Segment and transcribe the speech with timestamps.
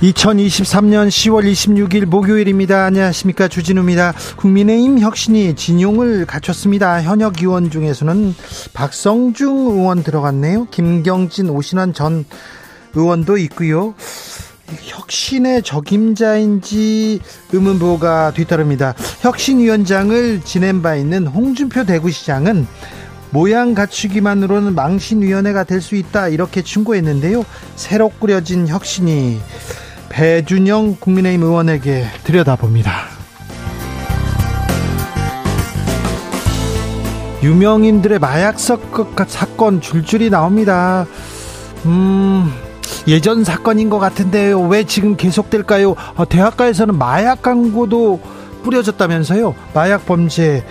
[0.00, 2.84] 2023년 10월 26일 목요일입니다.
[2.84, 3.48] 안녕하십니까.
[3.48, 4.14] 주진우입니다.
[4.36, 7.02] 국민의힘 혁신이 진용을 갖췄습니다.
[7.02, 8.34] 현역 의원 중에서는
[8.74, 10.66] 박성중 의원 들어갔네요.
[10.66, 12.24] 김경진, 오신환 전
[12.94, 13.94] 의원도 있고요.
[14.82, 17.20] 혁신의 적임자인지
[17.52, 18.94] 의문부가 뒤따릅니다.
[19.22, 22.68] 혁신위원장을 지낸 바 있는 홍준표 대구시장은
[23.30, 27.44] 모양 갖추기만으로는 망신위원회가 될 수 있다 이렇게 충고했는데요.
[27.76, 29.40] 새로 꾸려진 혁신이
[30.18, 32.92] 배준영 국민의힘 의원에게 들여다봅니다.
[37.40, 41.06] 유명인들의 마약 사건 줄줄이 나옵니다.
[41.86, 42.52] 음,
[43.06, 44.60] 예전 사건인 것 같은데요.
[44.62, 45.94] 왜 지금 계속될까요?
[46.16, 48.20] 어, 대학가에서는 마약 광고도
[48.64, 49.54] 뿌려졌다면서요.
[49.72, 50.64] 마약 범죄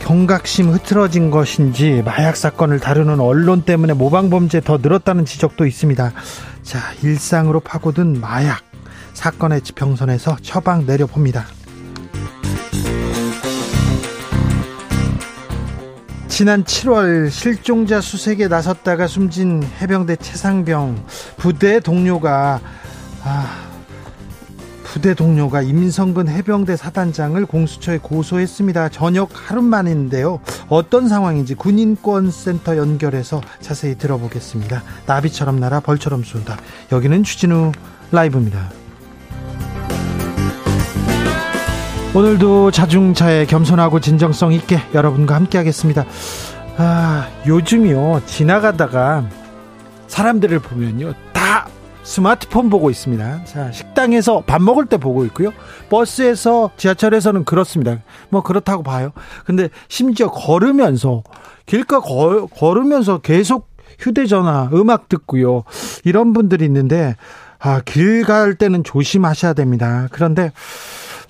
[0.00, 6.12] 경각심 흐트러진 것인지 마약 사건을 다루는 언론 때문에 모방 범죄 더 늘었다는 지적도 있습니다.
[6.62, 8.71] 자, 일상으로 파고든 마약
[9.22, 11.44] 사건의 지평선에서 처방 내려봅니다.
[16.26, 21.06] 지난 7월 실종자 수색에 나섰다가 숨진 해병대 최상병
[21.36, 22.60] 부대 동료가
[23.22, 23.68] 아,
[24.82, 28.88] 부대 동료가 임성근 해병대 사단장을 공수처에 고소했습니다.
[28.88, 30.40] 저녁 하루 만인데요.
[30.68, 34.82] 어떤 상황인지 군인권센터 연결해서 자세히 들어보겠습니다.
[35.06, 36.58] 나비처럼 날아 벌처럼 쏜다.
[36.90, 37.70] 여기는 추진우
[38.10, 38.81] 라이브입니다.
[42.14, 46.04] 오늘도 자중차에 겸손하고 진정성 있게 여러분과 함께 하겠습니다.
[46.76, 48.22] 아, 요즘이요.
[48.26, 49.26] 지나가다가
[50.08, 51.14] 사람들을 보면요.
[51.32, 51.66] 다
[52.02, 53.44] 스마트폰 보고 있습니다.
[53.44, 55.52] 자, 식당에서 밥 먹을 때 보고 있고요.
[55.88, 57.98] 버스에서 지하철에서는 그렇습니다.
[58.28, 59.12] 뭐 그렇다고 봐요.
[59.46, 61.22] 근데 심지어 걸으면서
[61.64, 65.64] 길가 걸, 걸으면서 계속 휴대전화 음악 듣고요.
[66.04, 67.16] 이런 분들이 있는데
[67.58, 70.08] 아, 길 갈 때는 조심하셔야 됩니다.
[70.10, 70.52] 그런데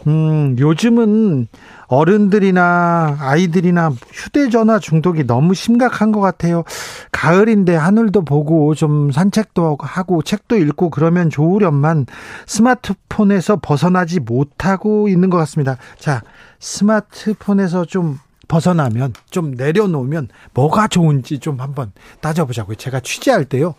[0.07, 1.47] 음, 요즘은
[1.87, 6.65] 어른들이나 아이들이나 휴대전화 중독이 너무 심각한 것 같아요.
[7.13, 12.07] 가을인데 하늘도 보고 좀 산책도 하고 책도 읽고 그러면 좋으련만
[12.47, 15.77] 스마트폰에서 벗어나지 못하고 있는 것 같습니다.
[15.99, 16.23] 자,
[16.61, 18.19] 스마트폰에서 좀
[18.49, 22.75] 벗어나면 좀 내려놓으면 뭐가 좋은지 좀 한번 따져보자고요.
[22.77, 23.75] 제가 취재할 때요.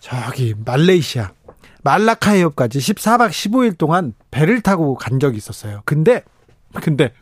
[0.00, 1.30] 저기 말레이시아
[1.88, 5.80] 말라카 해협까지 14박 15일 동안 배를 타고 간 적이 있었어요.
[5.86, 6.22] 근데
[6.82, 7.12] 근데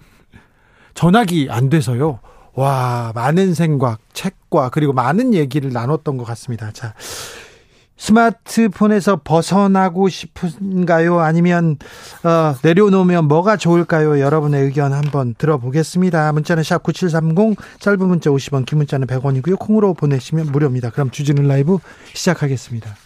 [0.94, 2.18] 전화기 안 돼서요.
[2.54, 6.72] 와, 많은 생각, 책과 그리고 많은 얘기를 나눴던 것 같습니다.
[6.72, 6.94] 자.
[7.98, 11.20] 스마트폰에서 벗어나고 싶은가요?
[11.20, 11.76] 아니면
[12.24, 14.20] 어, 내려놓으면 뭐가 좋을까요?
[14.20, 16.32] 여러분의 의견 한번 들어보겠습니다.
[16.32, 19.58] 문자는 샵 9730, 짧은 문자 50원, 긴 문자는 100원이고요.
[19.58, 20.90] 콩으로 보내시면 무료입니다.
[20.90, 21.78] 그럼 주진우 라이브
[22.12, 23.05] 시작하겠습니다.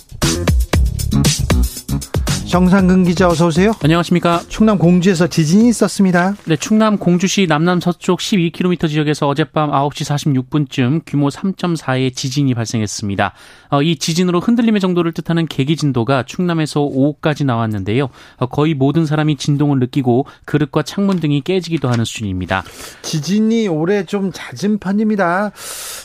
[2.51, 3.71] 정상근 기자 어서 오세요.
[3.81, 4.41] 안녕하십니까.
[4.49, 6.35] 충남 공주에서 지진이 있었습니다.
[6.43, 13.33] 네, 충남 공주시 남남 서쪽 12km 지역에서 어젯밤 9시 46분쯤 규모 3.4의 지진이 발생했습니다.
[13.69, 18.09] 어, 이 지진으로 흔들림의 정도를 뜻하는 계기 진도가 충남에서 5까지 나왔는데요.
[18.35, 22.65] 어, 거의 모든 사람이 진동을 느끼고 그릇과 창문 등이 깨지기도 하는 수준입니다.
[23.01, 25.51] 지진이 올해 좀 잦은 편입니다.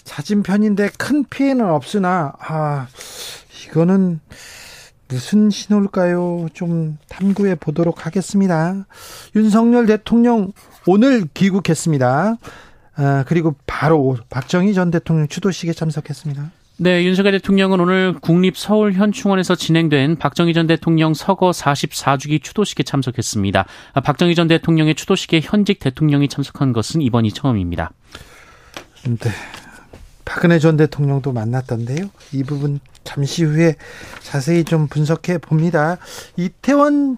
[0.04, 2.86] 잦은 편인데 큰 피해는 없으나 아
[3.66, 4.20] 이거는
[5.08, 6.48] 무슨 신호일까요?
[6.52, 8.86] 좀 탐구해 보도록 하겠습니다.
[9.34, 10.52] 윤석열 대통령
[10.86, 12.36] 오늘 귀국했습니다.
[12.96, 16.50] 아, 그리고 바로 박정희 전 대통령 추도식에 참석했습니다.
[16.78, 23.66] 네, 윤석열 대통령은 오늘 국립 서울 현충원에서 진행된 박정희 전 대통령 서거 44주기 추도식에 참석했습니다.
[23.94, 27.92] 아, 박정희 전 대통령의 추도식에 현직 대통령이 참석한 것은 이번이 처음입니다.
[29.04, 29.30] 네.
[30.26, 32.10] 박근혜 전 대통령도 만났던데요.
[32.32, 33.76] 이 부분 잠시 후에
[34.20, 35.96] 자세히 좀 분석해 봅니다.
[36.36, 37.16] 이태원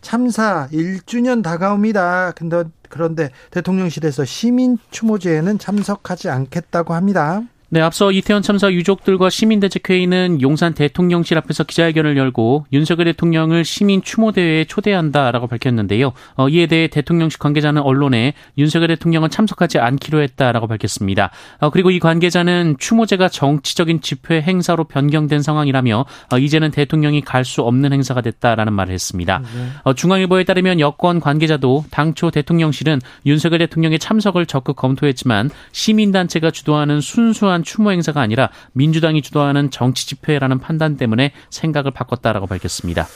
[0.00, 2.32] 참사 1주년 다가옵니다.
[2.36, 7.42] 근데 그런데 대통령실에서 시민 추모제에는 참석하지 않겠다고 합니다.
[7.68, 14.66] 네, 앞서 이태원 참사 유족들과 시민대책회의는 용산 대통령실 앞에서 기자회견을 열고 윤석열 대통령을 시민 추모대회에
[14.66, 16.12] 초대한다라고 밝혔는데요.
[16.36, 21.30] 어, 이에 대해 대통령실 관계자는 언론에 윤석열 대통령은 참석하지 않기로 했다라고 밝혔습니다.
[21.58, 27.62] 어, 그리고 이 관계자는 추모제가 정치적인 집회 행사로 변경된 상황이라며 어, 이제는 대통령이 갈 수
[27.62, 29.38] 없는 행사가 됐다라는 말을 했습니다.
[29.38, 29.68] 네.
[29.84, 37.55] 어, 중앙일보에 따르면 여권 관계자도 당초 대통령실은 윤석열 대통령의 참석을 적극 검토했지만 시민단체가 주도하는 순수한
[37.56, 43.06] 단순한 추모 행사가 아니라 민주당이 주도하는 정치 집회라는 판단 때문에 생각을 바꿨다라고 밝혔습니다.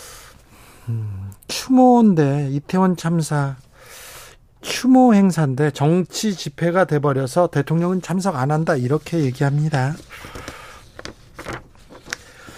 [0.88, 3.56] 음, 추모인데 이태원 참사
[4.62, 9.94] 추모 행사인데 정치 집회가 돼버려서 대통령은 참석 안 한다 이렇게 얘기합니다.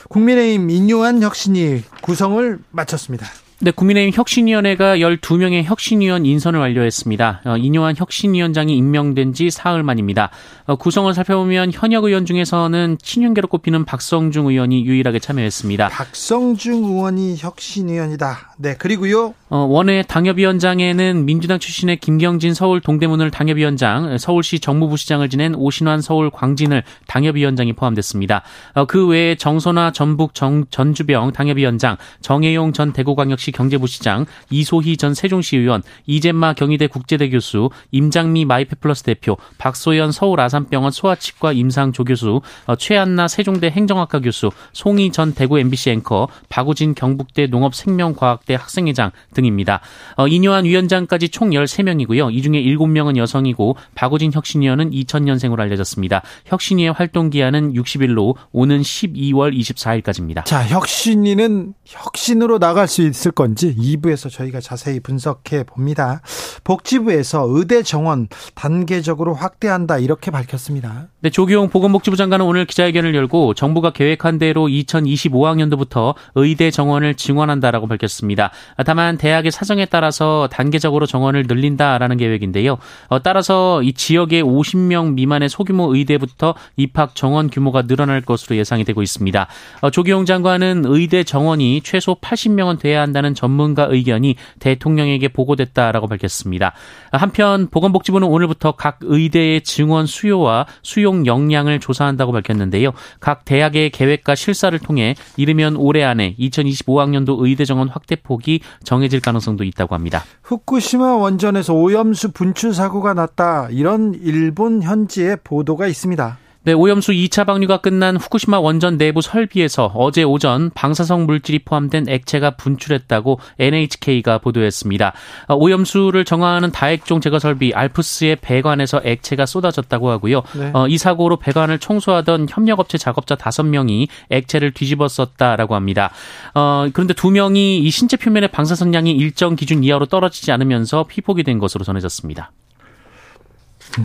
[0.08, 3.26] 국민의힘 인요한 혁신이 구성을 마쳤습니다.
[3.64, 7.42] 네, 국민의힘 혁신위원회가 12명의 혁신위원 인선을 완료했습니다.
[7.44, 10.30] 어, 인요한 혁신위원장이 임명된 지 사흘 만입니다.
[10.66, 15.90] 어, 구성을 살펴보면 현역 의원 중에서는 친윤계로 꼽히는 박성중 의원이 유일하게 참여했습니다.
[15.90, 18.54] 박성중 의원이 혁신위원이다.
[18.58, 19.32] 네, 그리고요.
[19.48, 26.82] 어, 원외 당협위원장에는 민주당 출신의 김경진 서울 동대문을 당협위원장, 서울시 정무부시장을 지낸 오신환 서울 광진을
[27.06, 28.42] 당협위원장이 포함됐습니다.
[28.74, 35.56] 어, 그 외에 정선화 전북 정, 전주병 당협위원장, 정해용 전 대구광역시 경제부시장, 이소희 전 세종시
[35.56, 42.40] 의원, 이젬마 경희대 국제대 교수, 임장미 마이펫플러스 대표, 박소연 서울 아산병원 소아치과 임상 조 교수,
[42.66, 49.80] 어, 최한나 세종대 행정학과 교수, 송희 전 대구 MBC 앵커, 박우진 경북대 농업생명과학대 학생회장 등입니다.
[50.16, 52.32] 어, 이뇨한 위원장까지 총 13명이고요.
[52.32, 56.22] 이 중에 7명은 여성이고 박우진 혁신위원은 2000년생으로 알려졌습니다.
[56.46, 60.44] 혁신위의 활동 기한은 60일로 오는 12월 24일까지입니다.
[60.44, 66.22] 자, 혁신위는 혁신으로 나갈 수 있을 것 건지 2부에서 저희가 자세히 분석해 봅니다.
[66.64, 71.08] 복지부에서 의대 정원 단계적으로 확대한다 이렇게 밝혔습니다.
[71.20, 78.50] 네, 조기용 보건복지부 장관은 오늘 기자회견을 열고 정부가 계획한 대로 2025학년도부터 의대 정원을 증원한다라고 밝혔습니다.
[78.84, 82.78] 다만 대학의 사정에 따라서 단계적으로 정원을 늘린다라는 계획인데요.
[83.08, 89.02] 어, 따라서 이 지역의 50명 미만의 소규모 의대부터 입학 정원 규모가 늘어날 것으로 예상이 되고
[89.02, 89.46] 있습니다.
[89.80, 96.72] 어, 조기용 장관은 의대 정원이 최소 80명은 돼야 한다는 있다는 전문가 의견이 대통령에게 보고됐다라고 밝혔습니다.
[97.12, 102.90] 한편 보건복지부는 오늘부터 각 의대의 증원 수요와 수용 역량을 조사한다고 밝혔는데요.
[103.20, 109.64] 각 대학의 계획과 실사를 통해 이르면 올해 안에 2025학년도 의대 정원 확대 폭이 정해질 가능성도
[109.64, 110.24] 있다고 합니다.
[110.42, 113.68] 후쿠시마 원전에서 오염수 분출 사고가 났다.
[113.70, 116.41] 이런 일본 현지의 보도가 있습니다.
[116.64, 122.52] 네, 오염수 2차 방류가 끝난 후쿠시마 원전 내부 설비에서 어제 오전 방사성 물질이 포함된 액체가
[122.52, 125.12] 분출했다고 NHK가 보도했습니다.
[125.48, 130.42] 어, 오염수를 정화하는 다액종 제거 설비 알프스의 배관에서 액체가 쏟아졌다고 하고요.
[130.56, 130.70] 네.
[130.72, 136.10] 어, 이 사고로 배관을 청소하던 협력업체 작업자 5명이 액체를 뒤집었었다라고 합니다.
[136.54, 141.84] 어, 그런데 2명이 이 신체 표면의 방사선량이 일정 기준 이하로 떨어지지 않으면서 피폭이 된 것으로
[141.84, 142.52] 전해졌습니다.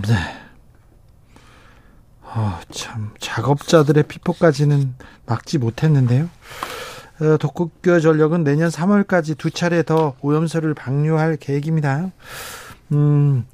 [0.02, 0.47] 네.
[2.36, 6.29] 어, 참 작업자들의 피폭까지는 막지 못했는데요.
[7.22, 12.12] 어, 독극교 전력은 내년 3월까지 두 차례 더 오염수를 방류할 계획입니다.
[12.91, 13.46] 음,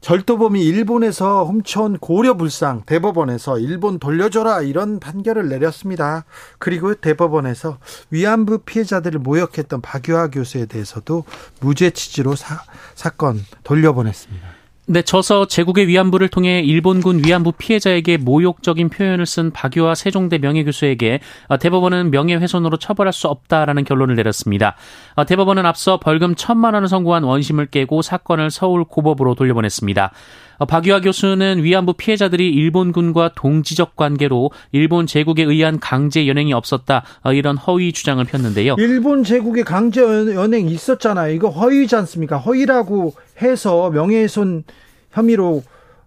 [0.00, 6.24] 절도범이 일본에서 훔쳐온 고려 불상 대법원에서 일본 돌려줘라 이런 판결을 내렸습니다.
[6.58, 7.78] 그리고 대법원에서
[8.10, 11.24] 위안부 피해자들을 모욕했던 박유하 교수에 대해서도
[11.60, 12.62] 무죄 취지로 사,
[12.96, 14.51] 사건 돌려보냈습니다.
[14.86, 21.56] 네, 저서 제국의 위안부를 통해 일본군 위안부 피해자에게 모욕적인 표현을 쓴 박유화 세종대 명예교수에게 어,
[21.56, 24.74] 대법원은 명예훼손으로 처벌할 수 없다라는 결론을 내렸습니다.
[25.14, 30.10] 어, 대법원은 앞서 벌금 천만 원을 선고한 원심을 깨고 사건을 서울 고법으로 돌려보냈습니다.
[30.58, 37.56] 어, 박유하 교수는 위안부 피해자들이 일본군과 동지적 관계로 일본 제국에 의한 강제 연행이 없었다 이런
[37.56, 38.76] 허위 주장을 폈는데요.
[38.78, 41.32] 일본 제국의 강제 연행 있었잖아요.
[41.34, 42.38] 이거 허위지 않습니까?
[42.38, 44.64] 허위라고 해서 명예훼손
[45.12, 45.62] 혐의로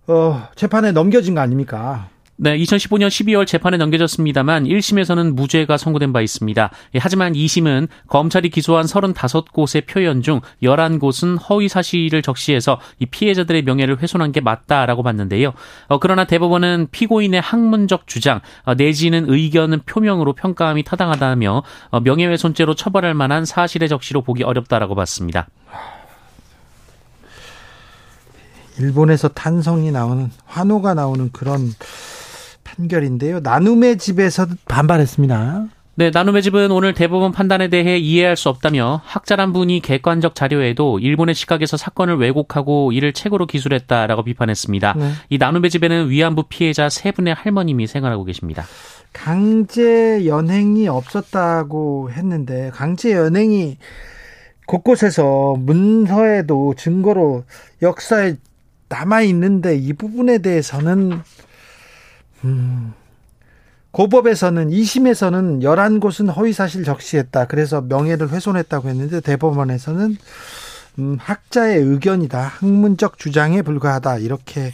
[0.08, 2.10] 어, 재판에 넘겨진 거 아닙니까?
[2.38, 6.70] 네, 2015년 12월 재판에 넘겨졌습니다만 1심에서는 무죄가 선고된 바 있습니다.
[6.96, 14.01] 예, 하지만 2심은 검찰이 기소한 35곳의 표현 중 11곳은 허위 사실을 적시해서 이 피해자들의 명예를
[14.01, 15.54] 훼손한 게 맞다라고 봤는데요.
[15.88, 23.13] 어, 그러나 대법원은 피고인의 학문적 주장 어, 내지는 의견은 표명으로 평가함이 타당하다며 어, 명예훼손죄로 처벌할
[23.13, 25.48] 만한 사실의 적시로 보기 어렵다라고 봤습니다.
[28.77, 31.72] 일본에서 탄성이 나오는 환호가 나오는 그런
[32.77, 33.39] 판결인데요.
[33.39, 35.67] 나눔의 집에서 반발했습니다.
[35.98, 41.36] 네, 나눔의 집은 오늘 대법원 판단에 대해 이해할 수 없다며 학자란 분이 객관적 자료에도 일본의
[41.36, 44.96] 시각에서 사건을 왜곡하고 이를 책으로 기술했다라고 비판했습니다.
[44.98, 45.12] 네.
[45.29, 48.65] 이 나눔의 집에는 위안부 피해자 세 분의 할머님이 생활하고 계십니다.
[49.13, 53.77] 강제 연행이 없었다고 했는데 강제 연행이
[54.67, 57.46] 곳곳에서 문서에도 증거로
[57.82, 58.36] 역사에
[58.89, 61.22] 남아 있는데 이 부분에 대해서는
[62.46, 62.94] 음,
[63.92, 67.46] 고법에서는 2심에서는 11곳은 허위사실 적시했다.
[67.46, 70.18] 그래서 명예를 훼손했다고 했는데 대법원에서는
[71.00, 72.42] 음, 학자의 의견이다.
[72.42, 74.20] 학문적 주장에 불과하다.
[74.20, 74.74] 이렇게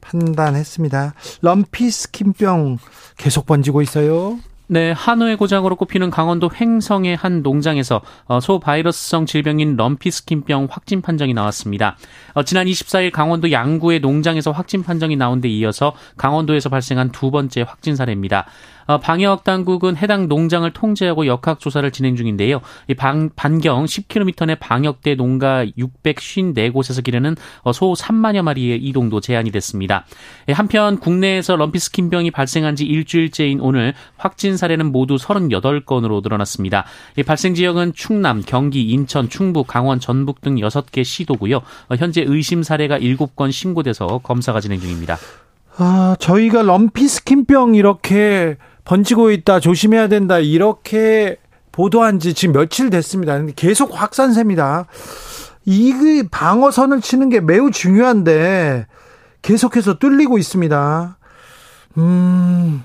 [0.00, 1.14] 판단했습니다.
[1.42, 2.78] 럼피스킨병
[3.16, 4.38] 계속 번지고 있어요.
[4.70, 11.96] 네, 한우의 고장으로 꼽히는 강원도 횡성의 한 농장에서 어, 소바이러스성 질병인 럼피스킨병 확진 판정이 나왔습니다.
[12.34, 17.62] 어, 지난 24일 강원도 양구의 농장에서 확진 판정이 나온 데 이어서 강원도에서 발생한 두 번째
[17.62, 18.44] 확진 사례입니다.
[18.88, 22.62] 어, 방역 당국은 해당 농장을 통제하고 역학 조사를 진행 중인데요.
[22.88, 29.50] 이 방, 반경 10km 내 방역대 농가 654곳에서 기르는 어, 소 3만여 마리의 이동도 제한이
[29.50, 30.06] 됐습니다.
[30.48, 36.86] 예, 한편 국내에서 럼피스킨병이 발생한 지 일주일째인 오늘 확진 사례는 모두 38건으로 늘어났습니다.
[37.26, 41.58] 발생 지역은 충남, 경기, 인천, 충북, 강원, 전북 등 6개 시도고요.
[41.58, 45.18] 어, 현재 의심 사례가 7건 신고돼서 검사가 진행 중입니다.
[45.76, 48.56] 아, 저희가 럼피스킨병 이렇게
[48.88, 51.36] 번지고 있다, 조심해야 된다, 이렇게
[51.72, 53.38] 보도한 지 지금 며칠 됐습니다.
[53.54, 54.86] 계속 확산세입니다.
[55.66, 58.86] 이 방어선을 치는 게 매우 중요한데
[59.42, 61.18] 계속해서 뚫리고 있습니다.
[61.98, 62.82] 음,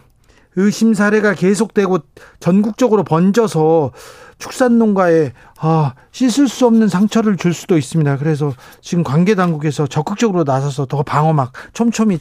[0.57, 2.00] 의심 사례가 계속되고
[2.41, 3.93] 전국적으로 번져서
[4.39, 8.17] 축산 농가에 아, 씻을 수 없는 상처를 줄 수도 있습니다.
[8.17, 12.19] 그래서 지금 관계 당국에서 적극적으로 나서서 더 방어막 촘촘히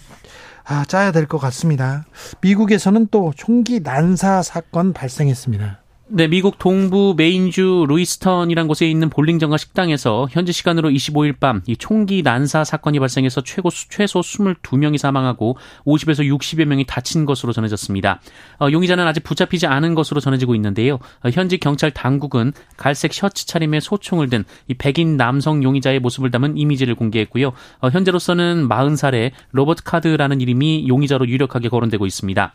[0.64, 2.04] 아, 짜야 될 것 같습니다.
[2.40, 5.81] 미국에서는 또 총기 난사 사건 발생했습니다.
[6.08, 12.22] 네, 미국 동부 메인주 루이스턴이란 곳에 있는 볼링장과 식당에서 현지 시간으로 25일 밤 이 총기
[12.22, 15.56] 난사 사건이 발생해서 최고 최소 22명이 사망하고
[15.86, 18.20] 50에서 60여 명이 다친 것으로 전해졌습니다.
[18.60, 20.98] 어, 용의자는 아직 붙잡히지 않은 것으로 전해지고 있는데요.
[21.24, 26.56] 어, 현지 경찰 당국은 갈색 셔츠 차림에 소총을 든 이 백인 남성 용의자의 모습을 담은
[26.58, 27.52] 이미지를 공개했고요.
[27.80, 32.52] 어, 현재로서는 40살의 로버트 카드라는 이름이 용의자로 유력하게 거론되고 있습니다.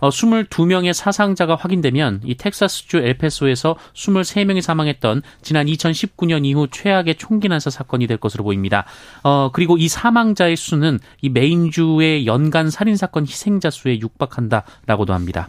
[0.00, 7.70] 어, 22명의 사상자가 확인되면 이 텍사스주 엘페소에서 23명이 사망했던 지난 2019년 이후 최악의 총기 난사
[7.70, 8.84] 사건이 될 것으로 보입니다.
[9.22, 15.48] 어, 그리고 이 사망자의 수는 이 메인주의 연간 살인 사건 희생자 수에 육박한다라고도 합니다.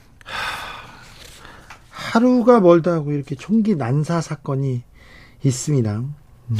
[1.90, 4.84] 하루가 멀다 하고 이렇게 총기 난사 사건이
[5.44, 5.92] 있습니다.
[5.98, 6.58] 음.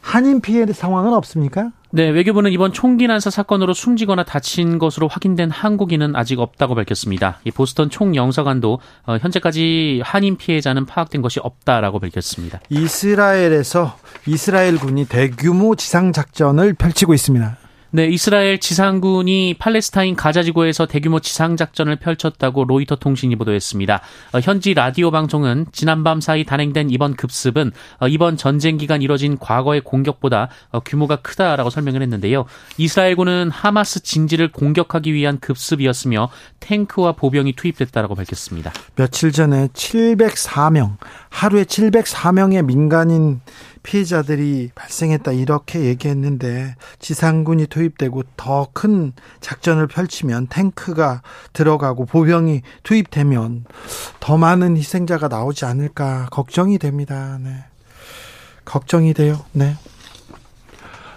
[0.00, 1.70] 한인 피해 상황은 없습니까?
[1.90, 7.40] 네, 외교부는 이번 총기 난사 사건으로 숨지거나 다친 것으로 확인된 한국인은 아직 없다고 밝혔습니다.
[7.44, 12.60] 이 보스턴 총영사관도 어, 현재까지 한인 피해자는 파악된 것이 없다라고 밝혔습니다.
[12.68, 17.56] 이스라엘에서 이스라엘 군이 대규모 지상 작전을 펼치고 있습니다.
[17.90, 24.02] 네, 이스라엘 지상군이 팔레스타인 가자지구에서 대규모 지상작전을 펼쳤다고 로이터 통신이 보도했습니다.
[24.34, 29.80] 어, 현지 라디오 방송은 지난밤 사이 단행된 이번 급습은 어, 이번 전쟁 기간 이뤄진 과거의
[29.80, 32.44] 공격보다 어, 규모가 크다라고 설명을 했는데요.
[32.76, 36.28] 이스라엘군은 하마스 진지를 공격하기 위한 급습이었으며
[36.60, 38.70] 탱크와 보병이 투입됐다라고 밝혔습니다.
[38.96, 40.96] 며칠 전에 704명,
[41.30, 43.40] 하루에 704명의 민간인
[43.82, 53.64] 피해자들이 발생했다 이렇게 얘기했는데 지상군이 투입되고 더 큰 작전을 펼치면 탱크가 들어가고 보병이 투입되면
[54.20, 57.38] 더 많은 희생자가 나오지 않을까 걱정이 됩니다.
[57.42, 57.64] 네.
[58.64, 59.40] 걱정이 돼요.
[59.52, 59.74] 네.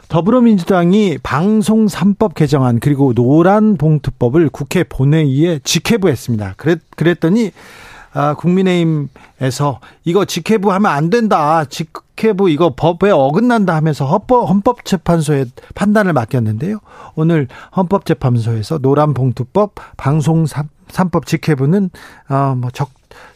[0.07, 6.55] 더불어민주당이 방송 3법 개정안 그리고 노란 봉투법을 국회 본회의에 직회부했습니다.
[6.57, 7.51] 그랬, 그랬더니
[8.13, 11.63] 아, 국민의힘에서 이거 직회부 하면 안 된다.
[11.65, 16.79] 직회부 이거 법에 어긋난다 하면서 헌법, 헌법재판소에 판단을 맡겼는데요.
[17.15, 21.89] 오늘 헌법재판소에서 노란봉투법, 방송 3법 직회부는
[22.29, 22.91] 어, 뭐 적,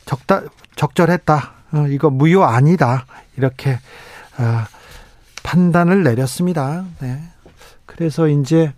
[0.05, 0.41] 적다,
[0.75, 1.53] 적절했다.
[1.73, 3.05] 어, 이거 무효 아니다.
[3.37, 3.79] 이렇게
[4.37, 4.65] 어,
[5.43, 6.83] 판단을 내렸습니다.
[6.99, 7.21] 네.
[7.85, 8.73] 그래서 이제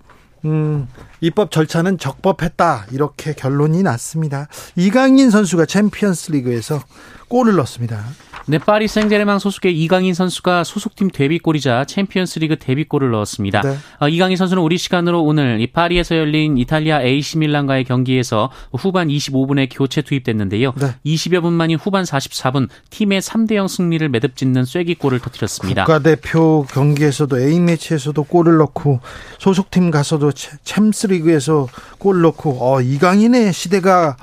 [0.47, 0.87] 음,
[1.19, 2.87] 입법 절차는 적법했다.
[2.91, 4.47] 이렇게 결론이 났습니다.
[4.75, 6.81] 이강인 선수가 챔피언스 리그에서
[7.27, 8.03] 골을 넣었습니다.
[8.49, 13.61] 네, 파리 생제르맹 소속의 이강인 선수가 소속팀 데뷔골이자 챔피언스리그 데뷔골을 넣었습니다.
[13.61, 13.77] 네.
[13.99, 19.67] 어, 이강인 선수는 우리 시간으로 오늘 이 파리에서 열린 이탈리아 AC 밀란과의 경기에서 후반 25분에
[19.69, 20.73] 교체 투입됐는데요.
[20.77, 20.95] 네.
[21.05, 25.83] 20여 분 만인 후반 44분 팀의 3대 0 승리를 매듭짓는 쐐기골을 터뜨렸습니다.
[25.83, 29.01] 국가대표 경기에서도 A 매치에서도 골을 넣고
[29.39, 30.31] 소속팀 가서도
[30.63, 34.15] 챔스리그에서 골 넣고 어, 이강인의 시대가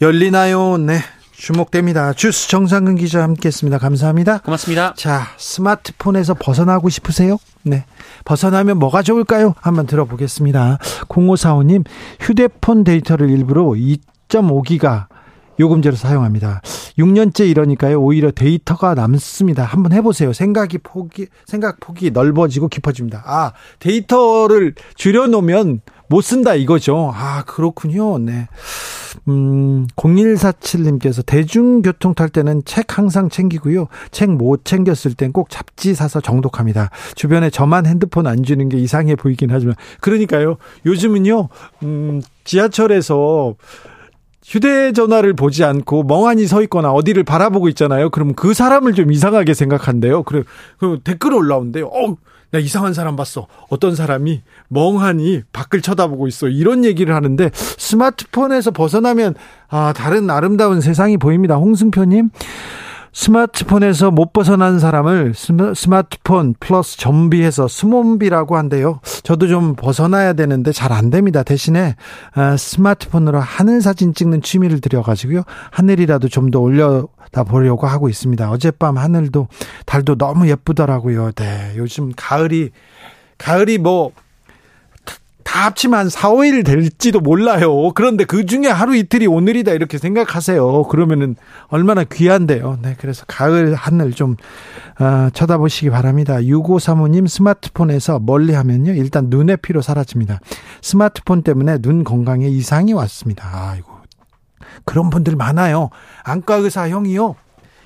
[0.00, 0.76] 열리나요?
[0.76, 0.98] 네.
[1.40, 2.12] 주목됩니다.
[2.12, 3.78] 주스 정상근 기자 함께했습니다.
[3.78, 4.38] 감사합니다.
[4.38, 4.92] 고맙습니다.
[4.94, 7.38] 자, 스마트폰에서 벗어나고 싶으세요?
[7.62, 7.86] 네.
[8.26, 9.54] 벗어나면 뭐가 좋을까요?
[9.60, 10.78] 한번 들어보겠습니다.
[11.08, 11.84] 0545님,
[12.20, 15.06] 휴대폰 데이터를 일부러 2.5기가
[15.58, 16.60] 요금제로 사용합니다.
[16.98, 18.00] 6년째 이러니까요.
[18.00, 19.64] 오히려 데이터가 남습니다.
[19.64, 20.34] 한번 해보세요.
[20.34, 23.22] 생각이 폭이, 생각 폭이 넓어지고 깊어집니다.
[23.26, 27.12] 아, 데이터를 줄여놓으면 못 쓴다 이거죠.
[27.14, 28.18] 아, 그렇군요.
[28.18, 28.48] 네.
[29.28, 33.88] 음, 0147님께서 대중교통 탈 때는 책 항상 챙기고요.
[34.10, 36.90] 책 못 챙겼을 땐 꼭 잡지 사서 정독합니다.
[37.14, 39.74] 주변에 저만 핸드폰 안 주는 게 이상해 보이긴 하지만.
[40.00, 40.56] 그러니까요.
[40.86, 41.48] 요즘은요,
[41.82, 43.54] 음, 지하철에서
[44.44, 48.10] 휴대전화를 보지 않고 멍하니 서 있거나 어디를 바라보고 있잖아요.
[48.10, 50.22] 그러면 그 사람을 좀 이상하게 생각한대요.
[50.24, 50.42] 그래,
[50.78, 51.86] 그 댓글 올라온대요.
[51.86, 52.16] 어,
[52.50, 53.46] 나 이상한 사람 봤어.
[53.68, 56.48] 어떤 사람이 멍하니 밖을 쳐다보고 있어.
[56.48, 59.34] 이런 얘기를 하는데 스마트폰에서 벗어나면
[59.68, 61.56] 아, 다른 아름다운 세상이 보입니다.
[61.56, 62.30] 홍승표님.
[63.12, 65.32] 스마트폰에서 못 벗어난 사람을
[65.74, 69.00] 스마트폰 플러스 좀비해서 스몬비라고 한대요.
[69.22, 71.44] 저도 좀 벗어나야 되는데 잘 안 됩니다.
[71.44, 71.94] 대신에
[72.34, 75.42] 아, 스마트폰으로 하늘 사진 찍는 취미를 들여가지고요.
[75.70, 78.50] 하늘이라도 좀 더 올려다 보려고 하고 있습니다.
[78.50, 79.46] 어젯밤 하늘도
[79.86, 81.30] 달도 너무 예쁘더라고요.
[81.32, 82.70] 네, 요즘 가을이
[83.38, 84.10] 가을이 뭐
[85.50, 87.90] 다 합치면 한 4, 5일 될지도 몰라요.
[87.94, 90.84] 그런데 그 중에 하루 이틀이 오늘이다 이렇게 생각하세요.
[90.84, 91.34] 그러면은
[91.66, 92.78] 얼마나 귀한데요.
[92.82, 94.36] 네, 그래서 가을 하늘 좀
[95.00, 96.36] 어, 쳐다보시기 바랍니다.
[96.36, 98.92] 6535님 스마트폰에서 멀리 하면요.
[98.92, 100.38] 일단 눈의 피로 사라집니다.
[100.82, 103.70] 스마트폰 때문에 눈 건강에 이상이 왔습니다.
[103.72, 103.90] 아이고.
[104.84, 105.90] 그런 분들 많아요.
[106.22, 107.34] 안과 의사 형이요.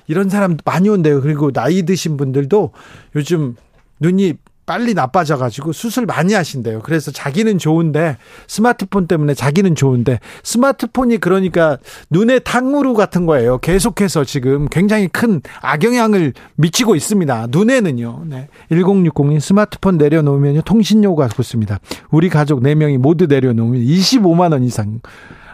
[0.05, 1.19] 이런 사람 많이 온대요.
[1.19, 2.73] 그리고 나이 드신 분들도
[3.15, 3.55] 요즘
[3.99, 6.81] 눈이 빨리 나빠져가지고 수술 많이 하신대요.
[6.81, 11.77] 그래서 자기는 좋은데 스마트폰 때문에 자기는 좋은데 스마트폰이 그러니까
[12.09, 13.59] 눈에 탕후루 같은 거예요.
[13.59, 17.47] 계속해서 지금 굉장히 큰 악영향을 미치고 있습니다.
[17.49, 18.23] 눈에는요.
[18.25, 18.47] 네.
[18.71, 21.79] 1060님 스마트폰 내려놓으면 통신료가 붙습니다.
[22.09, 24.99] 우리 가족 4명이 모두 내려놓으면 25만 원 이상.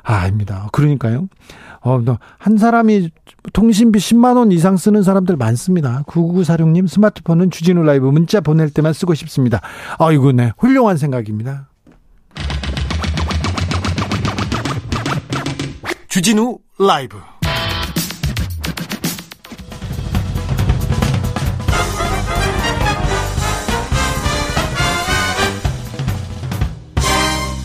[0.04, 0.68] 아, 아닙니다.
[0.72, 1.28] 그러니까요.
[1.84, 2.00] 어,
[2.38, 3.10] 한 사람이
[3.54, 6.04] 통신비 10만 원 이상 쓰는 사람들 많습니다.
[6.08, 9.62] 9946님 스마트폰은 주진우 라이브 문자 보낼 때만 쓰고 싶습니다.
[9.98, 10.52] 아이고, 네.
[10.58, 11.70] 훌륭한 생각입니다.
[16.08, 17.18] 주진우 라이브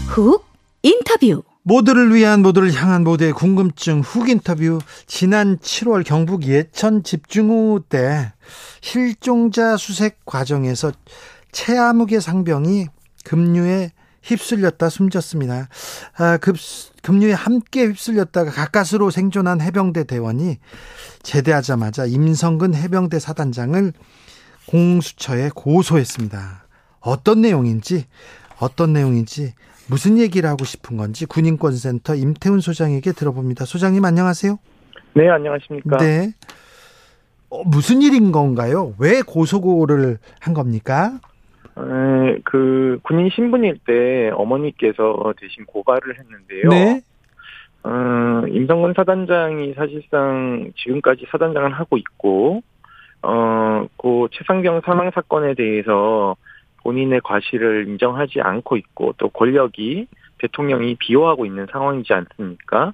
[0.07, 0.47] 훅
[0.83, 8.33] 인터뷰 모두를 위한 모두를 향한 모두의 궁금증 훅 인터뷰 지난 7월 경북 예천 집중호우 때
[8.81, 10.93] 실종자 수색 과정에서
[11.51, 12.87] 최아무개 상병이
[13.25, 13.91] 급류에
[14.23, 15.69] 휩쓸렸다 숨졌습니다.
[16.17, 16.55] 아, 급,
[17.03, 20.59] 급류에 함께 휩쓸렸다가 가까스로 생존한 해병대 대원이
[21.25, 23.93] 제대하자마자 임성근 해병대 사단장을
[24.69, 26.65] 공수처에 고소했습니다.
[27.01, 28.07] 어떤 내용인지
[28.61, 29.55] 어떤 내용인지
[29.89, 33.65] 무슨 얘기를 하고 싶은 건지 군인권센터 임태훈 소장에게 들어봅니다.
[33.65, 34.59] 소장님 안녕하세요.
[35.15, 35.97] 네, 안녕하십니까.
[35.99, 36.33] 네.
[37.51, 38.95] 어, 무슨 일인 건가요?
[38.99, 41.19] 왜 고소고를 한 겁니까?
[41.79, 46.69] 에, 그 군인 신분일 때 어머니께서 대신 고발을 했는데요.
[46.71, 47.03] 네.
[47.85, 52.63] 어, 임성근 사단장이 사실상 지금까지 사단장을 하고 있고,
[53.23, 56.37] 어, 그 최상경 사망 사건에 대해서
[56.87, 60.07] 본인의 과실을 인정하지 않고 있고 또 권력이
[60.39, 62.93] 대통령이 비호하고 있는 상황이지 않습니까?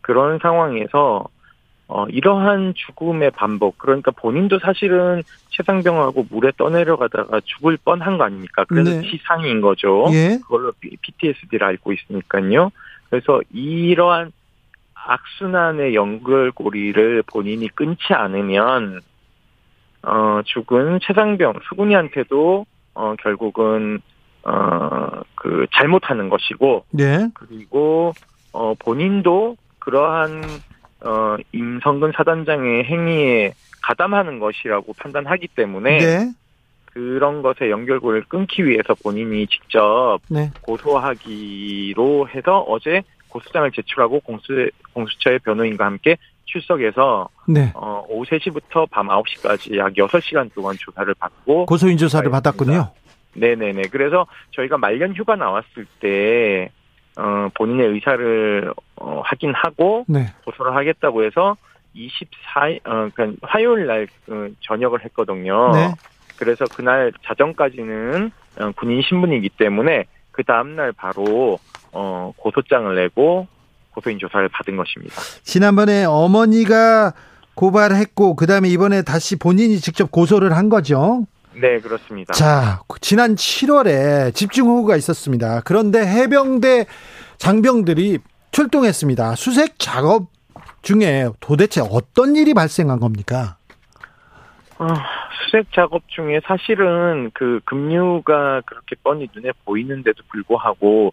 [0.00, 1.26] 그런 상황에서
[1.88, 8.64] 어, 이러한 죽음의 반복, 그러니까 본인도 사실은 최상병하고 물에 떠내려가다가 죽을 뻔한 거 아닙니까?
[8.64, 9.02] 그래서 네.
[9.02, 10.06] 치상인 거죠.
[10.12, 10.38] 예.
[10.40, 12.70] 그걸로 PTSD를 알고 있으니까요.
[13.10, 14.32] 그래서 이러한
[14.94, 19.00] 악순환의 연결고리를 본인이 끊지 않으면,
[20.02, 24.00] 어, 죽은 최상병, 수군이한테도 어, 결국은,
[24.44, 27.28] 어, 그, 잘못하는 것이고, 네.
[27.34, 28.12] 그리고,
[28.52, 30.42] 어, 본인도 그러한,
[31.04, 36.32] 어, 임성근 사단장의 행위에 가담하는 것이라고 판단하기 때문에, 네.
[36.92, 40.50] 그런 것의 연결고리를 끊기 위해서 본인이 직접 네.
[40.60, 47.72] 고소하기로 해서 어제 고소장을 제출하고 공수 공수처의 변호인과 함께 출석해서 네.
[47.74, 52.90] 어, 오후 3시부터 밤 9시까지 약 6시간 동안 조사를 받고 고소인 조사를 받았군요.
[53.34, 53.82] 네네네.
[53.90, 56.70] 그래서 저희가 말년 휴가 나왔을 때
[57.16, 60.26] 어, 본인의 의사를 어, 확인하고 네.
[60.44, 61.56] 고소를 하겠다고 해서
[61.94, 65.72] 24일 어, 그러니까 화요일 날 어, 전역을 했거든요.
[65.72, 65.94] 네.
[66.36, 71.58] 그래서 그날 자정까지는 어, 군인 신분이기 때문에 그 다음 날 바로
[71.92, 73.46] 어, 고소장을 내고
[73.94, 75.14] 고소인 조사를 받은 것입니다.
[75.42, 77.12] 지난번에 어머니가
[77.54, 81.26] 고발했고 그다음에 이번에 다시 본인이 직접 고소를 한 거죠.
[81.54, 82.32] 네, 그렇습니다.
[82.32, 85.60] 자, 지난 7월에 집중호우가 있었습니다.
[85.64, 86.86] 그런데 해병대
[87.36, 88.18] 장병들이
[88.52, 89.34] 출동했습니다.
[89.34, 90.28] 수색 작업
[90.82, 93.56] 중에 도대체 어떤 일이 발생한 겁니까?
[94.78, 94.86] 어,
[95.44, 101.12] 수색 작업 중에 사실은 그 급류가 그렇게 뻔히 눈에 보이는데도 불구하고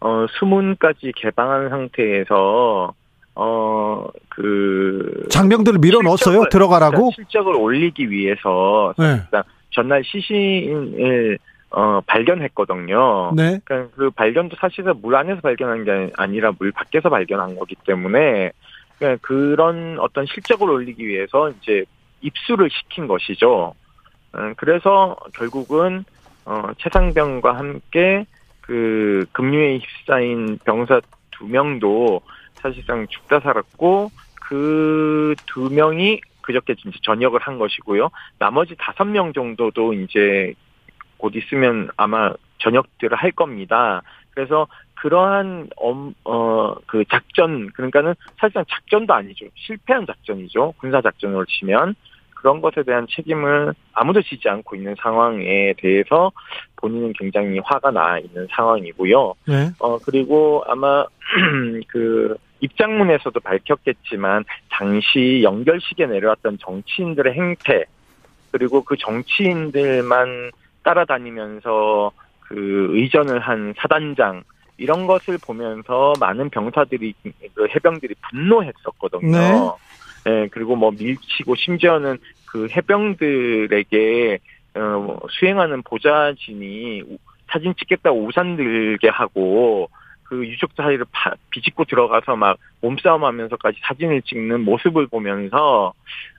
[0.00, 2.94] 어 수문까지 개방한 상태에서
[3.34, 6.44] 어 그 장병들을 밀어 넣었어요.
[6.50, 7.10] 들어가라고?
[7.14, 9.22] 실적을 올리기 위해서 네.
[9.70, 11.38] 전날 시신을
[11.70, 13.32] 어 발견했거든요.
[13.34, 13.58] 네.
[13.64, 18.52] 그러니까 그 발견도 사실은 물 안에서 발견한 게 아니라 물 밖에서 발견한 거기 때문에
[18.98, 21.86] 그냥 그런 어떤 실적을 올리기 위해서 이제
[22.20, 23.74] 입수를 시킨 것이죠.
[24.34, 26.04] 음, 그래서 결국은
[26.44, 28.26] 어, 최상병과 함께
[28.66, 31.00] 그 급류에 휩싸인 병사
[31.30, 32.20] 두 명도
[32.54, 38.10] 사실상 죽다 살았고 그 두 명이 그저께 이제 전역을 한 것이고요.
[38.38, 40.54] 나머지 다섯 명 정도도 이제
[41.16, 44.02] 곧 있으면 아마 전역들을 할 겁니다.
[44.30, 45.70] 그래서 그러한
[46.24, 49.46] 어그 작전 그러니까는 사실상 작전도 아니죠.
[49.54, 50.74] 실패한 작전이죠.
[50.78, 51.94] 군사 작전으로 치면
[52.46, 56.30] 그런 것에 대한 책임을 아무도 지지 않고 있는 상황에 대해서
[56.76, 59.34] 본인은 굉장히 화가 나 있는 상황이고요.
[59.48, 59.70] 네.
[59.80, 61.04] 어 그리고 아마
[61.88, 67.84] 그 입장문에서도 밝혔겠지만 당시 연결식에 내려왔던 정치인들의 행태
[68.52, 70.52] 그리고 그 정치인들만
[70.84, 74.44] 따라다니면서 그 의전을 한 사단장
[74.76, 77.12] 이런 것을 보면서 많은 병사들이
[77.54, 79.32] 그 해병들이 분노했었거든요.
[79.32, 79.50] 네.
[80.26, 84.38] 예, 그리고 뭐 밀치고 심지어는 그 해병들에게
[84.76, 87.18] 어, 수행하는 보좌진이 우-
[87.50, 89.88] 사진 찍겠다고 우산 들게 하고
[90.24, 95.92] 그 유족 사이를 파, 비집고 들어가서 막 몸싸움하면서까지 사진을 찍는 모습을 보면서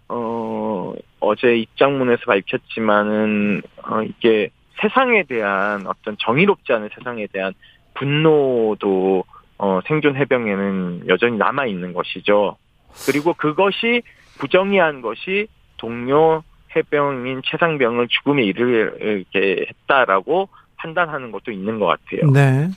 [0.09, 4.49] 어 어제 입장문에서 밝혔지만은 어 이게
[4.81, 7.53] 세상에 대한 어떤 정의롭지 않은 세상에 대한
[7.93, 9.23] 분노도
[9.57, 12.57] 어 생존 해병에는 여전히 남아 있는 것이죠.
[13.05, 14.01] 그리고 그것이
[14.39, 16.43] 부정의한 것이 동료
[16.75, 22.29] 해병인 최상병을 죽음에 이르게 했다라고 판단하는 것도 있는 것 같아요.
[22.31, 22.69] 네.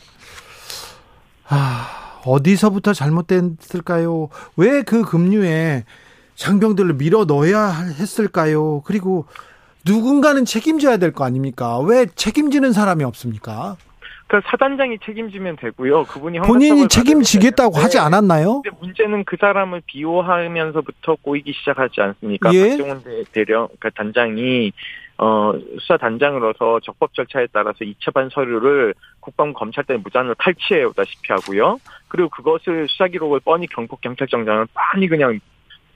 [1.49, 4.29] 아, 어디서부터 잘못됐을까요?
[4.57, 5.85] 왜 그 급류에
[6.37, 8.81] 장병들을 밀어 넣어야 했을까요?
[8.83, 9.27] 그리고
[9.85, 11.79] 누군가는 책임져야 될 거 아닙니까?
[11.81, 13.77] 왜 책임지는 사람이 없습니까?
[14.31, 16.05] 그 사단장이 책임지면 되고요.
[16.05, 18.63] 그분이 본인이 책임지겠다고 하지 않았나요?
[18.63, 22.55] 근데 문제는 그 사람을 비호하면서부터 꼬이기 시작하지 않습니까?
[22.55, 22.69] 예.
[22.69, 24.71] 박종원 대- 대령 그 단장이
[25.19, 31.81] 어 수사 단장으로서 적법 절차에 따라서 이첩한 서류를 국방부 검찰단에 무단으로 탈취해 오다시피 하고요.
[32.07, 35.41] 그리고 그것을 수사 기록을 뻔히 경폭 경찰청장은 뻔히 그냥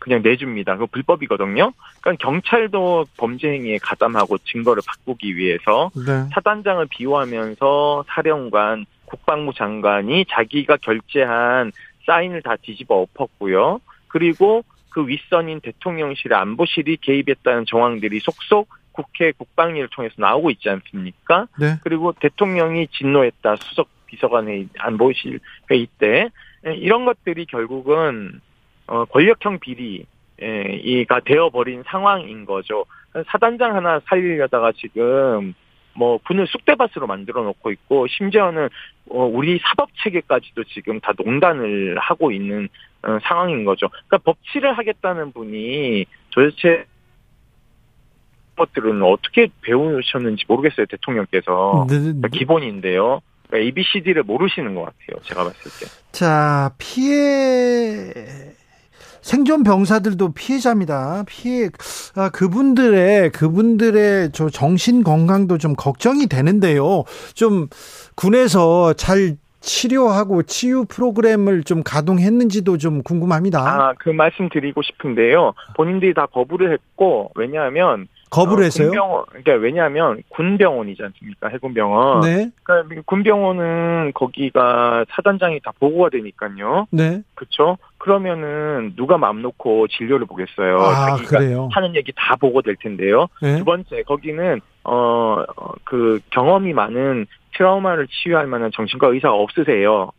[0.04, 0.74] 그냥 내줍니다.
[0.74, 1.72] 그거 불법이거든요.
[2.02, 6.28] 그러니까 경찰도 범죄 행위에 가담하고 증거를 바꾸기 위해서 네.
[6.34, 11.72] 사단장을 비호하면서 사령관, 국방부 장관이 자기가 결재한
[12.04, 13.80] 사인을 다 뒤집어 엎었고요.
[14.08, 21.48] 그리고 그 윗선인 대통령실의 안보실이 개입했다는 정황들이 속속 국회 국방위를 통해서 나오고 있지 않습니까?
[21.58, 21.76] 네.
[21.82, 23.56] 그리고 대통령이 진노했다.
[23.56, 25.40] 수석 비서관 회의, 안보실
[25.70, 26.28] 회의 때
[26.66, 28.42] 예, 이런 것들이 결국은
[28.86, 32.84] 어, 권력형 비리가 되어버린 상황인 거죠.
[33.30, 35.54] 사단장 하나 살리려다가 지금
[35.94, 38.68] 뭐 군을 쑥대밭으로 만들어 놓고 있고 심지어는
[39.10, 42.68] 어, 우리 사법 체계까지도 지금 다 농단을 하고 있는
[43.02, 43.88] 어, 상황인 거죠.
[43.88, 46.86] 그러니까 법치를 하겠다는 분이 도대체
[48.56, 52.02] 것들은 어떻게 배우셨는지 모르겠어요 대통령께서 네, 네.
[52.04, 53.20] 그러니까 기본인데요.
[53.48, 55.22] 그러니까 ABCD를 모르시는 것 같아요.
[55.22, 55.86] 제가 봤을 때.
[56.12, 58.14] 자, 피해
[59.24, 61.24] 생존 병사들도 피해자입니다.
[61.26, 61.70] 피해
[62.14, 67.04] 아, 그분들의 그분들의 저 정신 건강도 좀 걱정이 되는데요.
[67.32, 67.68] 좀
[68.16, 73.60] 군에서 잘 치료하고 치유 프로그램을 좀 가동했는지도 좀 궁금합니다.
[73.60, 75.54] 아, 그 말씀 드리고 싶은데요.
[75.74, 78.88] 본인들이 다 거부를 했고, 왜냐하면 거부를 했어요?
[78.88, 81.48] 군병원, 그러니까 왜냐하면 군병원이지 않습니까?
[81.48, 82.20] 해군병원.
[82.22, 82.50] 네.
[82.62, 86.86] 그러니까 군병원은 거기가 사단장이 다 보고가 되니까요.
[86.90, 87.22] 네.
[87.34, 87.78] 그렇죠?
[87.98, 90.78] 그러면은 누가 마음 놓고 진료를 보겠어요.
[90.80, 91.68] 아, 자기가 그래요.
[91.72, 93.28] 하는 얘기 다 보고 될 텐데요.
[93.40, 93.58] 네.
[93.58, 95.44] 두 번째, 거기는 어
[95.84, 100.10] 그 경험이 많은 트라우마를 치유할 만한 정신과 의사가 없으세요.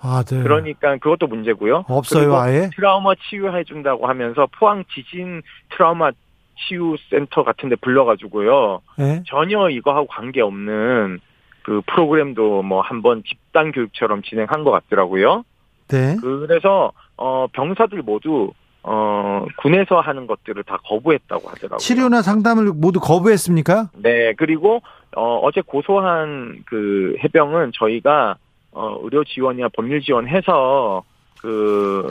[0.00, 0.42] 아, 네.
[0.42, 1.84] 그러니까 그것도 문제고요.
[1.88, 2.68] 없어요, 아예?
[2.74, 6.10] 트라우마 치유해 준다고 하면서 포항 지진 트라우마
[6.56, 8.80] 치유 센터 같은 데 불러 가지고요.
[8.98, 9.22] 네.
[9.26, 11.20] 전혀 이거하고 관계 없는
[11.62, 15.44] 그 프로그램도 뭐 한번 집단 교육처럼 진행한 것 같더라고요.
[15.88, 16.16] 네.
[16.20, 21.78] 그래서 어 병사들 모두 어 군에서 하는 것들을 다 거부했다고 하더라고요.
[21.78, 23.90] 치료나 상담을 모두 거부했습니까?
[23.96, 24.82] 네, 그리고
[25.16, 28.36] 어 어제 고소한 그 해병은 저희가
[28.72, 31.02] 어 의료 지원이나 법률 지원해서
[31.40, 32.10] 그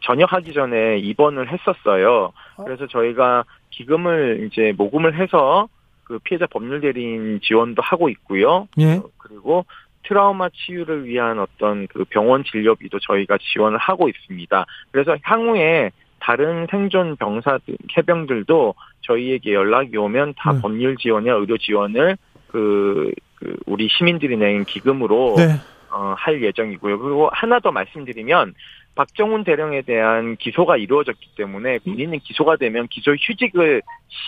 [0.00, 2.32] 전역하기 전에 입원을 했었어요.
[2.64, 5.68] 그래서 저희가 기금을 이제 모금을 해서
[6.04, 8.68] 그 피해자 법률 대리인 지원도 하고 있고요.
[8.78, 8.94] 예.
[8.94, 9.66] 어, 그리고
[10.04, 14.66] 트라우마 치유를 위한 어떤 그 병원 진료비도 저희가 지원을 하고 있습니다.
[14.92, 20.60] 그래서 향후에 다른 생존 병사들, 해병들도 저희에게 연락이 오면 다 네.
[20.60, 22.16] 법률 지원이나 의료 지원을
[22.48, 25.56] 그, 그 우리 시민들이 낸 기금으로 네.
[25.90, 26.98] 어, 할 예정이고요.
[26.98, 28.54] 그리고 하나 더 말씀드리면
[28.96, 33.82] 박정훈 대령에 대한 기소가 이루어졌기 때문에 군인은 기소가 되면 기소 휴직을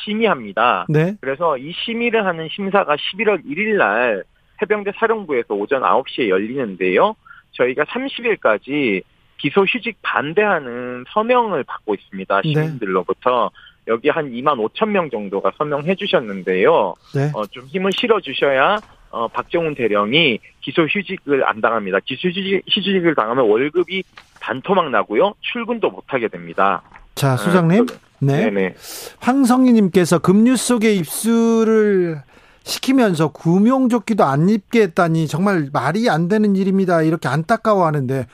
[0.05, 0.87] 심의합니다.
[0.91, 1.17] 네.
[1.21, 4.25] 그래서 이 심의를 하는 심사가 11월 1일 날
[4.61, 7.17] 해병대 사령부에서 오전 9시에 열리는데요.
[7.53, 9.03] 저희가 30일까지
[9.39, 12.43] 기소 휴직 반대하는 서명을 받고 있습니다.
[12.43, 12.53] 네.
[12.53, 13.51] 시민들로부터.
[13.87, 16.95] 여기 한 2만 5천 명 정도가 서명해 주셨는데요.
[17.15, 17.31] 네.
[17.35, 18.79] 어, 좀 힘을 실어 주셔야
[19.11, 21.99] 어, 박정훈 대령이 기소 휴직을 안 당합니다.
[22.05, 24.03] 기소 휴직, 휴직을 당하면 월급이
[24.49, 25.35] 반토막 나고요.
[25.41, 26.83] 출근도 못 하게 됩니다.
[27.15, 27.87] 자, 소장님.
[28.21, 28.51] 네.
[28.51, 28.75] 네네.
[29.21, 32.23] 황성희님께서 급류 속에 입수를
[32.63, 37.03] 시키면서 구명조끼도 안 입게 했다니 정말 말이 안 되는 일입니다.
[37.03, 38.27] 이렇게 안타까워하는데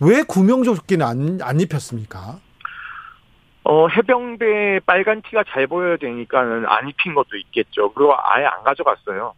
[0.00, 2.38] 왜 구명조끼는 안, 안 입혔습니까?
[3.64, 7.92] 어, 해병대 빨간 티가 잘 보여야 되니까는 안 입힌 것도 있겠죠.
[7.94, 9.34] 그리고 아예 안 가져갔어요.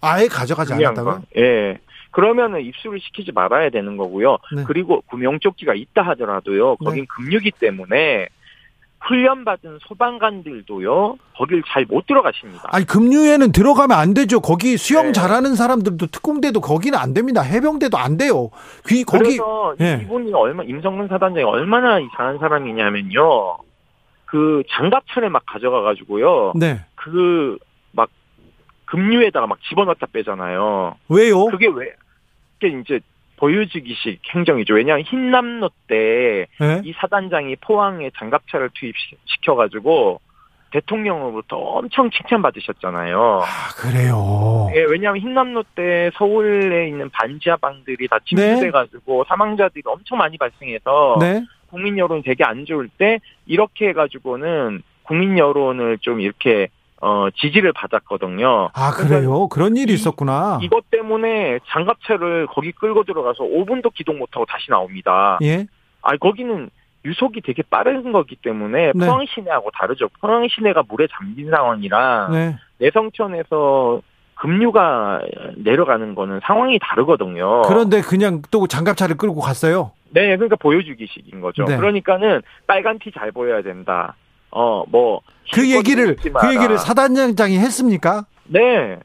[0.00, 1.12] 아예 가져가지 않았다고요?
[1.12, 1.22] 건.
[1.36, 1.78] 예.
[2.16, 4.38] 그러면은 입수를 시키지 말아야 되는 거고요.
[4.56, 4.64] 네.
[4.66, 6.76] 그리고 구명조끼가 있다 하더라도요.
[6.76, 7.06] 거긴 네.
[7.14, 8.28] 금류기 때문에
[9.02, 11.16] 훈련받은 소방관들도요.
[11.36, 12.62] 거길 잘 못 들어가십니다.
[12.72, 14.40] 아니 급류에는 들어가면 안 되죠.
[14.40, 15.12] 거기 수영 네.
[15.12, 17.42] 잘하는 사람들도 특공대도 거기는 안 됩니다.
[17.42, 18.48] 해병대도 안 돼요.
[18.88, 20.00] 귀 거기 그래서 예.
[20.02, 23.58] 이분이 얼마 임성근 사단장이 얼마나 이상한 사람이냐면요.
[24.24, 26.54] 그 장갑차를 막 가져가 가지고요.
[26.56, 27.58] 네 그
[27.92, 28.08] 막
[28.86, 30.96] 급류에다가 막 집어넣다 빼잖아요.
[31.08, 31.44] 왜요?
[31.46, 31.92] 그게 왜
[32.58, 33.00] 그게 이제
[33.36, 34.74] 보여주기식 행정이죠.
[34.74, 36.92] 왜냐하면 흰남노 때이 예?
[37.00, 40.20] 사단장이 포항에 장갑차를 투입시켜가지고
[40.72, 43.40] 대통령으로부터 엄청 칭찬받으셨잖아요.
[43.42, 44.68] 아 그래요.
[44.74, 48.24] 예, 왜냐하면 흰남노 때 서울에 있는 반지하방들이 다 네.
[48.26, 51.44] 침수돼가지고 사망자들이 엄청 많이 발생해서 네.
[51.68, 56.68] 국민 여론이 되게 안 좋을 때 이렇게 해가지고는 국민 여론을 좀 이렇게
[57.02, 58.70] 어 지지를 받았거든요.
[58.72, 59.48] 아 그래요.
[59.48, 60.58] 그런 일이 이- 있었구나.
[60.62, 65.38] 이것 때문에 장갑차를 거기 끌고 들어가서 5분도 기동 못하고 다시 나옵니다.
[65.42, 65.66] 예.
[66.02, 66.70] 아 거기는
[67.04, 69.06] 유속이 되게 빠른 거기 때문에 네.
[69.06, 70.08] 포항 시내하고 다르죠.
[70.20, 72.56] 포항 시내가 물에 잠긴 상황이랑 네.
[72.78, 74.00] 내성천에서
[74.34, 75.20] 급류가
[75.56, 77.62] 내려가는 거는 상황이 다르거든요.
[77.62, 79.92] 그런데 그냥 또 장갑차를 끌고 갔어요.
[80.10, 81.64] 네, 그러니까 보여주기식인 거죠.
[81.64, 81.76] 네.
[81.76, 82.18] 그러니까
[82.66, 84.14] 빨간 티 잘 보여야 된다.
[84.56, 85.20] 어, 뭐.
[85.52, 86.78] 그쉴 얘기를 그 얘기를.
[86.78, 88.24] 사단장이 했습니까?
[88.46, 88.96] 네.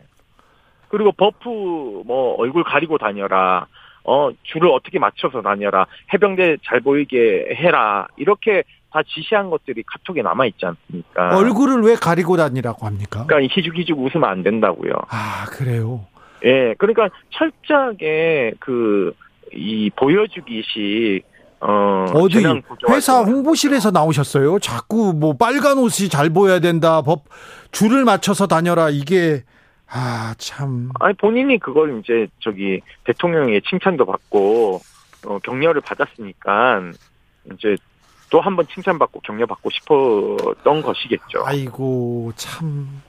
[0.87, 3.67] 그리고 버프 뭐 얼굴 가리고 다녀라.
[4.03, 5.85] 어, 줄을 어떻게 맞춰서 다녀라.
[6.13, 8.07] 해병대 잘 보이게 해라.
[8.17, 11.37] 이렇게 다 지시한 것들이 카톡에 남아 있지 않습니까?
[11.37, 13.25] 얼굴을 왜 가리고 다니라고 합니까?
[13.27, 14.93] 그러니까 희죽희죽 웃으면 안 된다고요.
[15.09, 16.05] 아 그래요.
[16.45, 16.73] 예.
[16.77, 19.13] 그러니까 철저하게 그
[19.53, 21.23] 이 보여주기식
[21.61, 22.43] 어 어디
[22.89, 24.59] 회사 좀- 홍보실에서 나오셨어요?
[24.59, 27.01] 자꾸 뭐 빨간 옷이 잘 보여야 된다.
[27.01, 27.25] 법
[27.71, 28.89] 줄을 맞춰서 다녀라.
[28.89, 29.43] 이게
[29.87, 30.89] 아 참.
[30.99, 34.81] 아니 본인이 그걸 이제 저기 대통령의 칭찬도 받고
[35.27, 36.81] 어, 격려를 받았으니까
[37.53, 37.75] 이제
[38.31, 41.43] 또 한 번 칭찬받고 격려받고 싶었던 것이겠죠.
[41.45, 43.01] 아이고 참.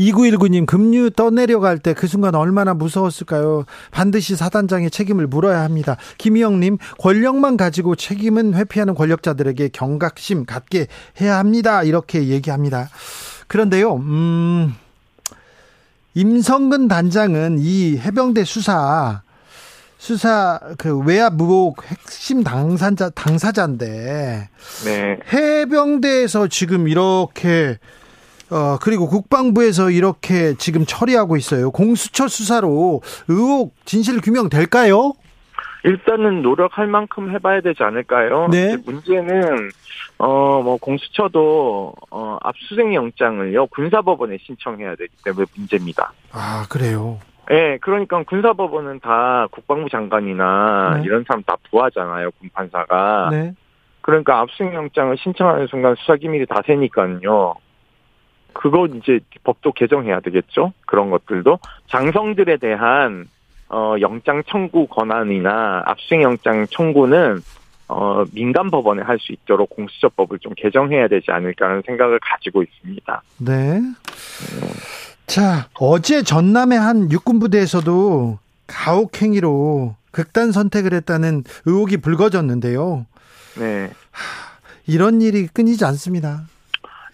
[0.00, 3.66] 2919님 급류 떠내려갈 때 그 순간 얼마나 무서웠을까요?
[3.90, 5.96] 반드시 사단장의 책임을 물어야 합니다.
[6.16, 10.86] 김희영님 권력만 가지고 책임은 회피하는 권력자들에게 경각심 갖게
[11.20, 11.82] 해야 합니다.
[11.82, 12.88] 이렇게 얘기합니다.
[13.48, 14.74] 그런데요, 음,
[16.14, 19.22] 임성근 단장은 이 해병대 수사
[19.98, 24.48] 수사 그 외압 무복 핵심 당사자 당사자인데
[24.86, 25.18] 네.
[25.30, 27.78] 해병대에서 지금 이렇게
[28.50, 31.70] 어, 그리고 국방부에서 이렇게 지금 처리하고 있어요.
[31.70, 35.12] 공수처 수사로 의혹 진실 규명 될까요?
[35.84, 38.48] 일단은 노력할 만큼 해봐야 되지 않을까요?
[38.50, 38.76] 네.
[38.84, 39.70] 문제는
[40.18, 46.12] 어 뭐 공수처도 어 압수수색 영장을요 군사법원에 신청해야 되기 때문에 문제입니다.
[46.32, 47.18] 아 그래요.
[47.50, 51.02] 예, 네, 그러니까 군사법원은 다 국방부 장관이나 네.
[51.04, 53.28] 이런 사람 다 부하잖아요, 군판사가.
[53.32, 53.54] 네.
[54.02, 57.54] 그러니까 압수수색 영장을 신청하는 순간 수사 기밀이 다 새니까요.
[58.52, 60.72] 그거 이제 법도 개정해야 되겠죠.
[60.86, 61.58] 그런 것들도
[61.88, 63.26] 장성들에 대한
[63.68, 67.40] 어 영장 청구 권한이나 압수수색 영장 청구는
[67.88, 73.22] 어 민간 법원에 할 수 있도록 공수처법을 좀 개정해야 되지 않을까라는 생각을 가지고 있습니다.
[73.38, 73.80] 네.
[75.26, 83.06] 자, 어제 전남의 한 육군 부대에서도 가혹 행위로 극단 선택을 했다는 의혹이 불거졌는데요.
[83.58, 83.90] 네.
[84.86, 86.42] 이런 일이 끊이지 않습니다.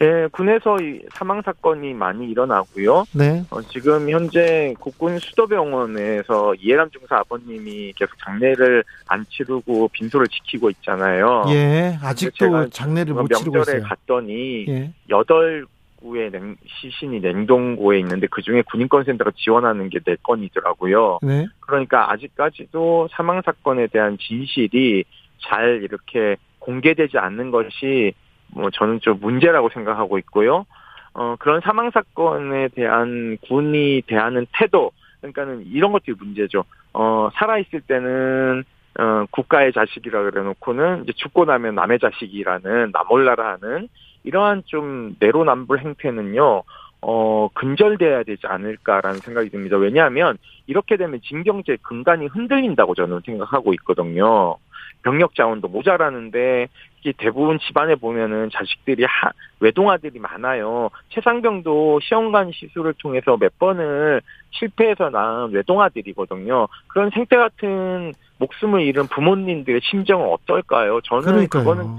[0.02, 3.04] 예, 군에서 이 사망 사건이 많이 일어나고요.
[3.14, 3.44] 네.
[3.50, 11.44] 어, 지금 현재 국군 수도병원에서 이해람 중사 아버님이 계속 장례를 안 치르고 빈소를 지키고 있잖아요.
[11.48, 13.88] 예, 아직도 장례를 못 치르고 명절에 있어요.
[13.88, 14.92] 갔더니 예.
[15.09, 15.64] 여덟
[15.96, 21.20] 구의 냉, 시신이 냉동고에 있는데 그 중에 군인권센터가 지원하는 게네 건이더라고요.
[21.22, 21.46] 네.
[21.61, 25.04] 그러니까 아직까지도 사망 사건에 대한 진실이
[25.38, 28.12] 잘 이렇게 공개되지 않는 것이
[28.48, 30.66] 뭐 저는 좀 문제라고 생각하고 있고요.
[31.14, 36.64] 어 그런 사망 사건에 대한 군이 대하는 태도 그러니까는 이런 것들이 문제죠.
[36.92, 38.64] 어 살아 있을 때는
[38.98, 43.88] 어 국가의 자식이라 그래 놓고는 이제 죽고 나면 남의 자식이라는 나몰라라 하는
[44.24, 46.62] 이러한 좀 내로남불 행태는요.
[47.02, 49.76] 어, 근절돼야 되지 않을까라는 생각이 듭니다.
[49.76, 54.56] 왜냐하면 이렇게 되면 징병제 근간이 흔들린다고 저는 생각하고 있거든요.
[55.02, 56.68] 병력 자원도 모자라는데
[57.07, 60.90] 이게 대부분 집안에 보면은 자식들이 하, 외동아들이 많아요.
[61.11, 66.66] 최상병도 시험관 시술을 통해서 몇 번을 실패해서 낳은 외동아들이거든요.
[66.88, 71.01] 그런 생태 같은 목숨을 잃은 부모님들의 심정은 어떨까요?
[71.03, 71.62] 저는 그러니까요.
[71.62, 71.97] 그거는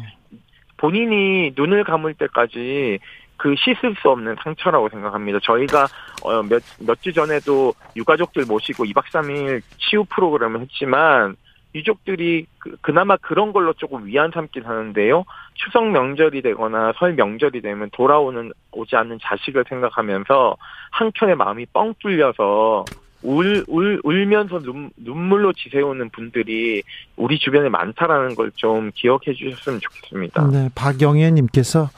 [0.76, 3.00] 본인이 눈을 감을 때까지
[3.38, 5.40] 그 씻을 수 없는 상처라고 생각합니다.
[5.42, 5.88] 저희가
[6.24, 11.38] 어, 몇몇 주 전에도 유가족들 모시고 2박 3일 치유 프로그램을 했지만
[11.78, 15.24] 유족들이 그, 그나마 그런 걸로 조금 위안 삼긴 하는데요.
[15.54, 20.58] 추석 명절이 되거나 설 명절이 되면 돌아오는 오지 않는 자식을 생각하면서
[20.92, 22.86] 한켠에 마음이 뻥 뚫려서
[23.24, 26.84] 울, 울, 울면서 눈, 눈물로 지새우는 분들이
[27.16, 30.48] 우리 주변에 많다라는 걸 좀 기억해 주셨으면 좋겠습니다.
[30.52, 31.90] 네, 박영애님께서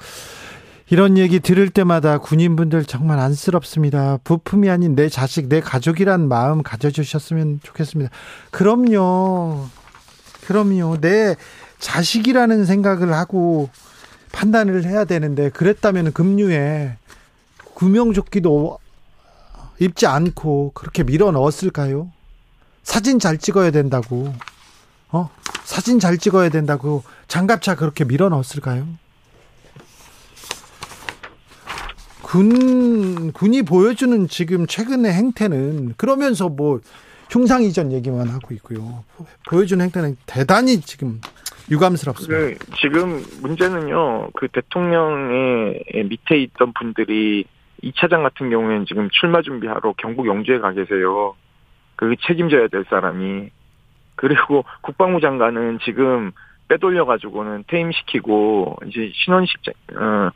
[0.92, 4.18] 이런 얘기 들을 때마다 군인분들 정말 안쓰럽습니다.
[4.24, 8.10] 부품이 아닌 내 자식, 내 가족이란 마음 가져주셨으면 좋겠습니다.
[8.50, 9.68] 그럼요.
[10.48, 10.98] 그럼요.
[11.00, 11.36] 내
[11.78, 13.70] 자식이라는 생각을 하고
[14.32, 16.98] 판단을 해야 되는데 그랬다면 급류에
[17.76, 18.80] 구명조끼도
[19.80, 22.12] 입지 않고 그렇게 밀어 넣었을까요?
[22.82, 24.34] 사진 잘 찍어야 된다고.
[25.12, 25.30] 어?
[25.66, 28.88] 사진 잘 찍어야 된다고 장갑차 그렇게 밀어 넣었을까요?
[32.30, 36.80] 군 군이 보여주는 지금 최근의 행태는 그러면서 뭐
[37.32, 39.04] 흉상 이전 얘기만 하고 있고요.
[39.50, 41.22] 보여주는 행태는 대단히 지금
[41.72, 42.38] 유감스럽습니다.
[42.38, 44.30] 그 지금 문제는요.
[44.36, 47.46] 그 대통령의 밑에 있던 분들이
[47.82, 51.36] 이 차장 같은 경우에는 지금 출마 준비하러 경북 영주에 가 계세요.
[51.96, 53.50] 그 책임져야 될 사람이
[54.16, 56.32] 그리고 국방부 장관은 지금
[56.68, 59.62] 빼돌려 가지고는 퇴임시키고 이제 신원식
[59.96, 60.30] 어,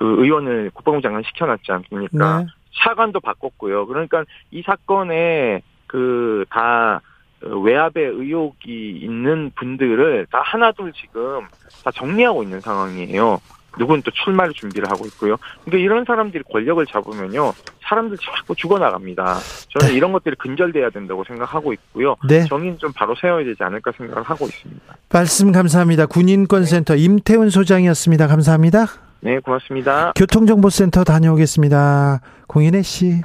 [0.00, 2.38] 그 의원을 국방부 장관 시켜놨지 않습니까?
[2.40, 2.46] 네.
[2.82, 3.86] 차관도 바꿨고요.
[3.86, 7.02] 그러니까 이 사건에 그 다
[7.42, 11.42] 외압의 의혹이 있는 분들을 다 하나둘 지금
[11.84, 13.40] 다 정리하고 있는 상황이에요.
[13.78, 15.36] 누군 또 출마를 준비를 하고 있고요.
[15.64, 19.38] 그러니까 이런 사람들이 권력을 잡으면요, 사람들 자꾸 죽어나갑니다.
[19.68, 19.94] 저는 네.
[19.96, 22.16] 이런 것들이 근절돼야 된다고 생각하고 있고요.
[22.26, 22.44] 네.
[22.46, 24.96] 정의는 좀 바로 세워야 되지 않을까 생각을 하고 있습니다.
[25.12, 26.06] 말씀 감사합니다.
[26.06, 28.26] 군인권센터 임태훈 소장이었습니다.
[28.26, 28.86] 감사합니다.
[29.22, 30.12] 네, 고맙습니다.
[30.16, 32.20] 교통정보센터 다녀오겠습니다.
[32.46, 33.22] 공인혜 씨.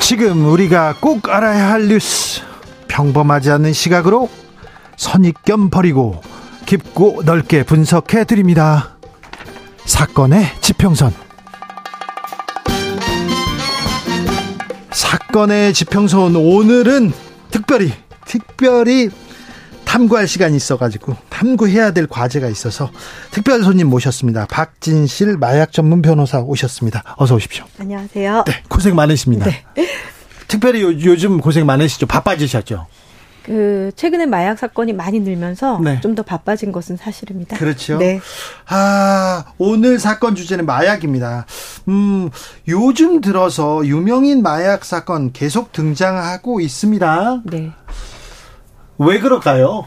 [0.00, 2.42] 지금 우리가 꼭 알아야 할 뉴스
[2.88, 4.28] 평범하지 않는 시각으로
[4.96, 6.20] 선입견 버리고
[6.66, 8.98] 깊고 넓게 분석해 드립니다.
[9.86, 11.12] 사건의 지평선
[14.90, 17.12] 사건의 지평선 오늘은
[17.50, 17.92] 특별히
[18.32, 19.10] 특별히
[19.84, 22.90] 탐구할 시간이 있어가지고 탐구해야 될 과제가 있어서
[23.30, 24.46] 특별 손님 모셨습니다.
[24.46, 27.02] 박진실 마약 전문 변호사 오셨습니다.
[27.18, 27.66] 어서 오십시오.
[27.78, 28.44] 안녕하세요.
[28.46, 29.50] 네, 고생 많으십니다.
[30.48, 32.06] 특별히 요, 즘 고생 많으시죠?
[32.06, 32.86] 바빠지셨죠?
[33.44, 36.00] 그 최근에 마약 사건이 많이 늘면서 네.
[36.00, 37.58] 좀더 바빠진 것은 사실입니다.
[37.58, 37.98] 그렇죠.
[37.98, 38.20] 네.
[38.66, 41.44] 아, 오늘 사건 주제는 마약입니다.
[41.88, 42.30] 음,
[42.68, 47.42] 요즘 들어서 유명인 마약 사건 계속 등장하고 있습니다.
[47.44, 47.72] 네.
[48.98, 49.86] 왜 그럴까요?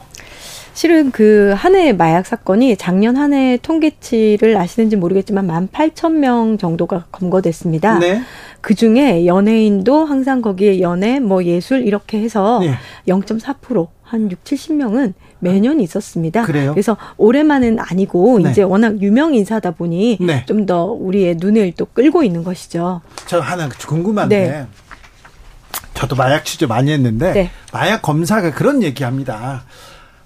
[0.74, 6.58] 실은 그 한 해의 마약 사건이 작년 한 해 통계치를 아시는지 모르겠지만 만 8천 명
[6.58, 7.98] 정도가 검거됐습니다.
[8.00, 8.22] 네.
[8.60, 12.74] 그 중에 연예인도 항상 거기에 연애, 뭐 예술 이렇게 해서 네.
[13.08, 16.44] 0.4%한 6, 70명은 매년 있었습니다.
[16.44, 16.72] 그래요?
[16.74, 18.50] 그래서 올해만은 아니고 네.
[18.52, 20.44] 이제 워낙 유명 인사다 보니 네.
[20.46, 23.02] 좀더 우리의 눈을 또 끌고 있는 것이죠.
[23.28, 24.66] 저 하나 궁금한데 네.
[25.96, 27.52] 저도 마약 취재 많이 했는데 네.
[27.74, 29.64] 마약 검사가 그런 얘기합니다.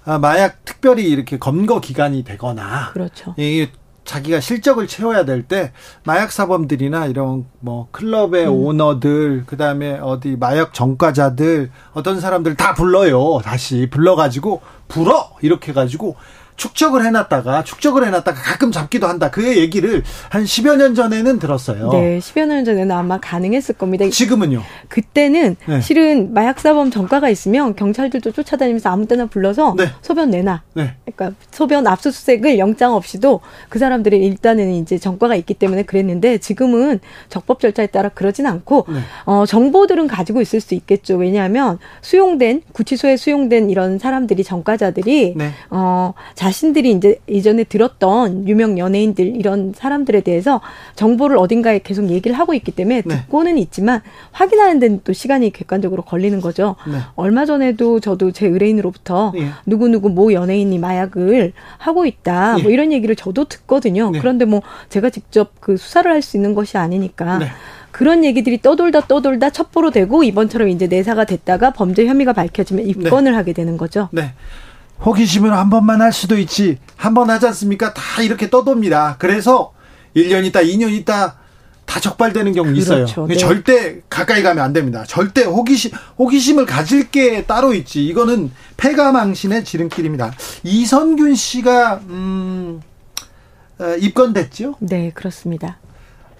[0.04, 3.34] 아, 마약 특별히 이렇게 검거 기간이 되거나 그렇죠.
[3.38, 3.68] 이
[4.04, 5.72] 자기가 실적을 채워야 될 때
[6.04, 8.50] 마약 사범들이나 이런 뭐 클럽의 음.
[8.52, 13.40] 오너들 그다음에 어디 마약 전과자들 어떤 사람들 다 불러요.
[13.44, 16.16] 다시 불러 가지고 불어 이렇게 가지고
[16.60, 19.30] 축적을 해놨다가 축적을 해놨다가 가끔 잡기도 한다.
[19.30, 21.88] 그 얘기를 한 10여 년 전에는 들었어요.
[21.88, 24.06] 네, 10여 년 전에는 아마 가능했을 겁니다.
[24.10, 24.62] 지금은요?
[24.88, 25.80] 그때는 네.
[25.80, 29.86] 실은 마약사범 전과가 있으면 경찰들도 쫓아다니면서 아무 때나 불러서 네.
[30.02, 30.60] 소변 내놔.
[30.74, 30.96] 네.
[31.06, 33.40] 그러니까 소변 압수수색을 영장 없이도
[33.70, 37.00] 그 사람들이 일단은 이제 전과가 있기 때문에 그랬는데 지금은
[37.30, 39.00] 적법 절차에 따라 그러진 않고 네.
[39.24, 41.16] 어, 정보들은 가지고 있을 수 있겠죠.
[41.16, 45.52] 왜냐하면 수용된 구치소에 수용된 이런 사람들이 전과자들이 네.
[45.70, 50.60] 어, 자 자신들이 이제 이전에 들었던 유명 연예인들 이런 사람들에 대해서
[50.96, 53.16] 정보를 어딘가에 계속 얘기를 하고 있기 때문에 네.
[53.16, 54.00] 듣고는 있지만
[54.32, 56.74] 확인하는 데는 또 시간이 객관적으로 걸리는 거죠.
[56.88, 56.98] 네.
[57.14, 59.46] 얼마 전에도 저도 제 의뢰인으로부터 네.
[59.64, 62.58] 누구누구 모 연예인이 마약을 하고 있다.
[62.58, 62.74] 뭐 예.
[62.74, 64.10] 이런 얘기를 저도 듣거든요.
[64.10, 64.18] 네.
[64.18, 67.46] 그런데 뭐 제가 직접 그 수사를 할 수 있는 것이 아니니까 네.
[67.92, 73.36] 그런 얘기들이 떠돌다 떠돌다 첩보로 되고 이번처럼 이제 내사가 됐다가 범죄 혐의가 밝혀지면 입건을 네.
[73.36, 74.08] 하게 되는 거죠.
[74.12, 74.34] 네.
[75.04, 76.78] 호기심을 한 번만 할 수도 있지.
[76.96, 77.94] 한 번 하지 않습니까?
[77.94, 79.16] 다 이렇게 떠돕니다.
[79.18, 79.72] 그래서
[80.14, 81.36] 1년 있다, 2년 있다,
[81.86, 82.80] 다 적발되는 경우 그렇죠.
[83.06, 83.26] 있어요.
[83.26, 83.36] 네.
[83.36, 85.04] 절대 가까이 가면 안 됩니다.
[85.06, 88.04] 절대 호기심, 호기심을 가질 게 따로 있지.
[88.06, 90.32] 이거는 폐가망신의 지름길입니다.
[90.64, 92.80] 이선균 씨가, 음,
[93.78, 94.76] 어, 입건됐죠?
[94.80, 95.78] 네, 그렇습니다.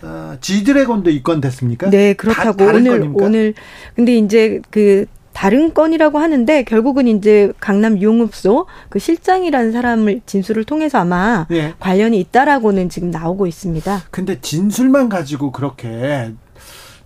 [0.02, 1.90] 어, 지드래곤도 입건됐습니까?
[1.90, 3.24] 네, 그렇다고 다, 오늘 건입니까?
[3.24, 3.54] 오늘
[3.96, 10.98] 근데 이제 그 다른 건이라고 하는데 결국은 이제 강남 유흥업소 그 실장이라는 사람을 진술을 통해서
[10.98, 11.74] 아마 예.
[11.78, 14.02] 관련이 있다라고는 지금 나오고 있습니다.
[14.10, 16.32] 근데 진술만 가지고 그렇게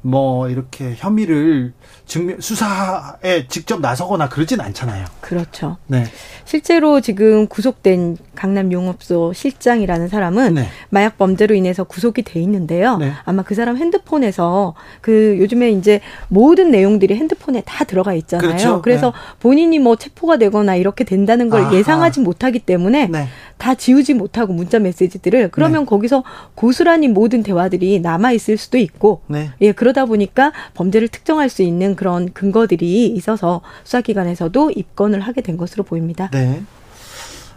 [0.06, 1.72] 뭐 이렇게 혐의를
[2.04, 5.06] 증명 수사에 직접 나서거나 그러진 않잖아요.
[5.22, 5.78] 그렇죠.
[5.86, 6.04] 네.
[6.44, 10.68] 실제로 지금 구속된 강남 용업소 실장이라는 사람은 네.
[10.90, 12.98] 마약 범죄로 인해서 구속이 돼 있는데요.
[12.98, 13.12] 네.
[13.24, 18.46] 아마 그 사람 핸드폰에서 그 요즘에 이제 모든 내용들이 핸드폰에 다 들어가 있잖아요.
[18.46, 18.82] 그렇죠.
[18.82, 19.16] 그래서 네.
[19.40, 21.74] 본인이 뭐 체포가 되거나 이렇게 된다는 걸 아하.
[21.74, 23.28] 예상하지 못하기 때문에 네.
[23.58, 25.86] 다 지우지 못하고 문자 메시지들을 그러면 네.
[25.86, 26.24] 거기서
[26.54, 29.50] 고스란히 모든 대화들이 남아 있을 수도 있고 네.
[29.60, 35.84] 예 그러다 보니까 범죄를 특정할 수 있는 그런 근거들이 있어서 수사기관에서도 입건을 하게 된 것으로
[35.84, 36.30] 보입니다.
[36.32, 36.62] 네.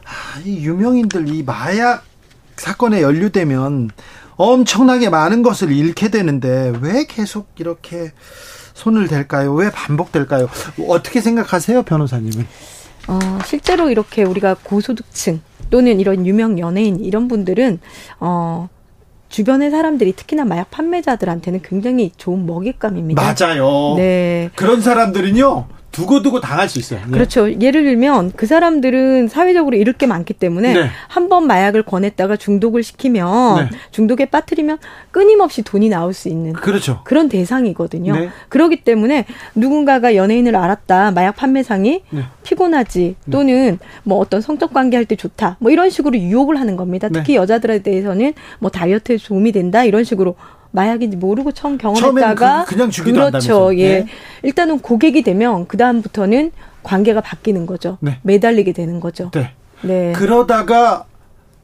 [0.06, 2.04] 아, 이 유명인들 이 마약
[2.56, 3.89] 사건에 연루되면
[4.38, 8.12] 엄청나게 많은 것을 잃게 되는데 왜 계속 이렇게
[8.74, 9.54] 손을 댈까요?
[9.54, 10.48] 왜 반복될까요?
[10.88, 12.45] 어떻게 생각하세요, 변호사님은?
[13.08, 17.80] 어, 실제로 이렇게 우리가 고소득층 또는 이런 유명 연예인 이런 분들은
[18.20, 18.70] 어
[19.30, 23.22] 주변의 사람들이 특히나 마약 판매자들한테는 굉장히 좋은 먹잇감입니다.
[23.22, 23.95] 맞아요.
[23.97, 24.49] 네.
[24.55, 25.68] 그런 사람들은요.
[25.98, 27.00] 두고두고 당할 수 있어요.
[27.06, 27.12] 네.
[27.12, 27.52] 그렇죠.
[27.60, 30.89] 예를 들면 그 사람들은 사회적으로 잃을 게 많기 때문에 네.
[31.08, 33.78] 한번 마약을 권했다가 중독을 시키면 네.
[33.89, 34.78] 중독에 빠뜨리면
[35.10, 37.02] 끊임없이 돈이 나올 수 있는 그렇죠.
[37.04, 38.14] 그런 대상이거든요.
[38.16, 38.30] 네.
[38.50, 39.26] 그렇기 때문에
[39.56, 41.12] 누군가가 연예인을 알았다.
[41.12, 42.24] 마약 판매상이 네.
[42.43, 43.32] 피곤하지 네.
[43.32, 45.58] 또는 뭐 어떤 성적 관계할 때 좋다.
[45.60, 47.10] 뭐 이런 식으로 유혹을 하는 겁니다.
[47.10, 49.84] 특히 여자들에 대해서는 뭐 다이어트에 도움이 된다.
[49.84, 50.36] 이런 식으로
[50.72, 53.76] 마약인지 모르고 처음 경험했다가 그, 냥 주기도 그렇죠.
[53.78, 53.99] 예.
[53.99, 54.07] 네.
[54.43, 56.51] 일단은 고객이 되면 그 다음부터는
[56.84, 57.97] 관계가 바뀌는 거죠.
[58.01, 58.20] 네.
[58.24, 59.32] 매달리게 되는 거죠.
[59.34, 59.51] 네.
[59.82, 60.13] 네.
[60.13, 61.05] 그러다가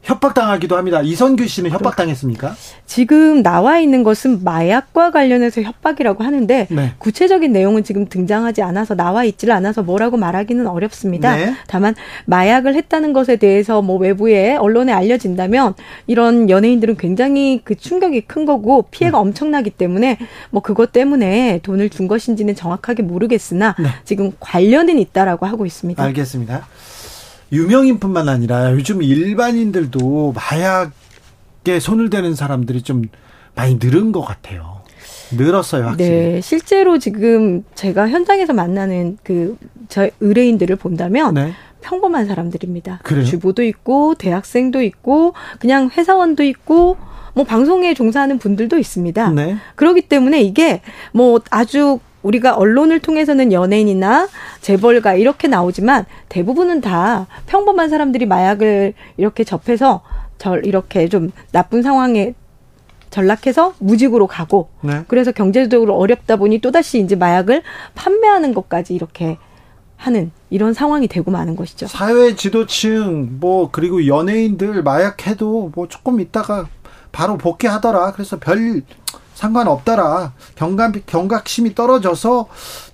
[0.04, 1.00] 협박당하기도 합니다.
[1.00, 2.54] 이선규 씨는 협박당했습니까?
[2.86, 6.92] 지금 나와 있는 것은 마약과 관련해서 협박이라고 하는데 네.
[6.98, 11.36] 구체적인 내용은 지금 등장하지 않아서 나와 있지를 않아서 뭐라고 말하기는 어렵습니다.
[11.36, 11.54] 네.
[11.66, 11.94] 다만
[12.26, 15.74] 마약을 했다는 것에 대해서 뭐 외부에 언론에 알려진다면
[16.06, 19.20] 이런 연예인들은 굉장히 그 충격이 큰 거고 피해가 네.
[19.22, 20.18] 엄청나기 때문에
[20.50, 23.88] 뭐 그것 때문에 돈을 준 것인지는 정확하게 모르겠으나 네.
[24.04, 26.02] 지금 관련은 있다라고 하고 있습니다.
[26.02, 26.66] 알겠습니다.
[27.52, 33.02] 유명인뿐만 아니라 요즘 일반인들도 마약에 손을 대는 사람들이 좀
[33.54, 34.82] 많이 늘은 것 같아요.
[35.32, 36.10] 늘었어요, 확실히.
[36.10, 39.56] 네, 실제로 지금 제가 현장에서 만나는 그
[39.88, 41.52] 저 의뢰인들을 본다면 네.
[41.82, 43.00] 평범한 사람들입니다.
[43.02, 43.24] 그래요?
[43.24, 46.96] 주부도 있고 대학생도 있고 그냥 회사원도 있고
[47.34, 49.30] 뭐 방송에 종사하는 분들도 있습니다.
[49.30, 49.56] 네.
[49.74, 50.80] 그렇기 때문에 이게
[51.12, 54.28] 뭐 아주 우리가 언론을 통해서는 연예인이나
[54.60, 60.02] 재벌가 이렇게 나오지만 대부분은 다 평범한 사람들이 마약을 이렇게 접해서
[60.38, 62.34] 절 이렇게 좀 나쁜 상황에
[63.10, 65.04] 전락해서 무직으로 가고 네.
[65.06, 67.62] 그래서 경제적으로 어렵다 보니 또다시 이제 마약을
[67.94, 69.38] 판매하는 것까지 이렇게
[69.96, 71.86] 하는 이런 상황이 되고 마는 것이죠.
[71.86, 76.66] 사회 지도층 뭐 그리고 연예인들 마약해도 뭐 조금 있다가
[77.12, 78.12] 바로 복귀하더라.
[78.12, 78.82] 그래서 별
[79.34, 80.32] 상관없더라.
[80.54, 82.46] 경각 경각심이 떨어져서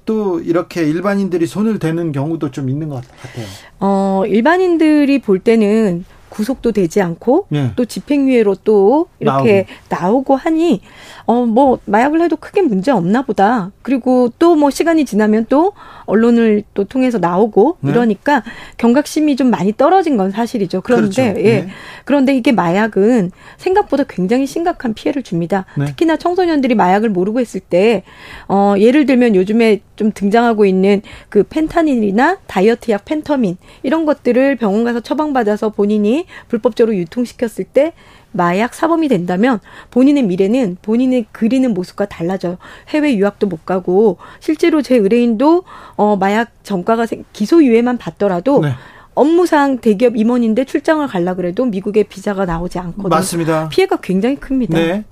[0.04, 3.46] 또 이렇게 일반인들이 손을 대는 경우도 좀 있는 것 같아요.
[3.78, 7.72] 어, 일반인들이 볼 때는 구속도 되지 않고 네.
[7.76, 10.00] 또 집행유예로 또 이렇게 나오고.
[10.10, 10.80] 나오고 하니
[11.26, 13.70] 어 뭐 마약을 해도 크게 문제 없나 보다.
[13.82, 15.72] 그리고 또 뭐 시간이 지나면 또
[16.06, 17.90] 언론을 또 통해서 나오고 네.
[17.90, 18.42] 이러니까
[18.78, 20.80] 경각심이 좀 많이 떨어진 건 사실이죠.
[20.82, 21.40] 그런데 그렇죠.
[21.48, 21.60] 예.
[21.62, 21.68] 네.
[22.04, 25.66] 그런데 이게 마약은 생각보다 굉장히 심각한 피해를 줍니다.
[25.76, 25.84] 네.
[25.86, 28.02] 특히나 청소년들이 마약을 모르고 했을 때
[28.48, 34.82] 어 예를 들면 요즘에 좀 등장하고 있는 그 펜타닐이나 다이어트 약 펜터민 이런 것들을 병원
[34.82, 37.92] 가서 처방받아서 본인이 불법적으로 유통시켰을 때
[38.32, 42.56] 마약 사범이 된다면 본인의 미래는 본인의 그리는 모습과 달라져요.
[42.88, 45.64] 해외 유학도 못 가고 실제로 제 의뢰인도
[45.96, 48.70] 어 마약 전과가 기소유예만 받더라도 네.
[49.14, 53.08] 업무상 대기업 임원인데 출장을 가려 그래도 미국에 비자가 나오지 않거든요.
[53.10, 53.68] 맞습니다.
[53.68, 54.78] 피해가 굉장히 큽니다.
[54.78, 55.04] 네.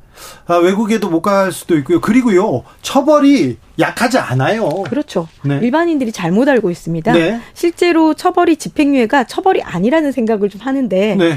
[0.47, 2.01] 아, 외국에도 못 갈 수도 있고요.
[2.01, 4.69] 그리고요, 처벌이 약하지 않아요.
[4.85, 5.29] 그렇죠.
[5.43, 5.59] 네.
[5.63, 7.13] 일반인들이 잘못 알고 있습니다.
[7.13, 7.41] 네.
[7.55, 11.37] 실제로 처벌이 집행유예가 처벌이 아니라는 생각을 좀 하는데, 네.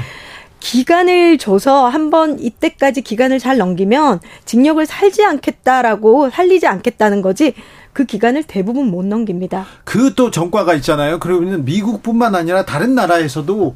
[0.60, 7.54] 기간을 줘서 한번 이때까지 기간을 잘 넘기면 징역을 살지 않겠다라고 살리지 않겠다는 거지
[7.92, 9.66] 그 기간을 대부분 못 넘깁니다.
[9.84, 11.18] 그 또 전과가 있잖아요.
[11.18, 13.74] 그러면 미국뿐만 아니라 다른 나라에서도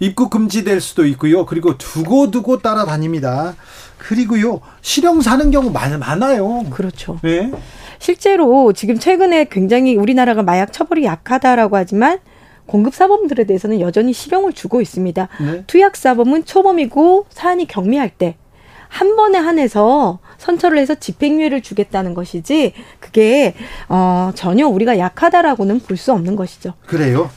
[0.00, 1.46] 입국 금지될 수도 있고요.
[1.46, 3.54] 그리고 두고두고 따라다닙니다.
[3.98, 6.64] 그리고요 실형 사는 경우 많, 많아요.
[6.70, 7.18] 그렇죠.
[7.22, 7.50] 네.
[7.98, 12.18] 실제로 지금 최근에 굉장히 우리나라가 마약 처벌이 약하다라고 하지만
[12.66, 15.28] 공급 사범들에 대해서는 여전히 실형을 주고 있습니다.
[15.40, 15.64] 네.
[15.66, 18.36] 투약 사범은 초범이고 사안이 경미할 때
[18.88, 23.54] 한 번에 한해서 선처를 해서 집행유예를 주겠다는 것이지 그게
[23.88, 26.74] 어 전혀 우리가 약하다라고는 볼 수 없는 것이죠.
[26.86, 27.28] 그래요.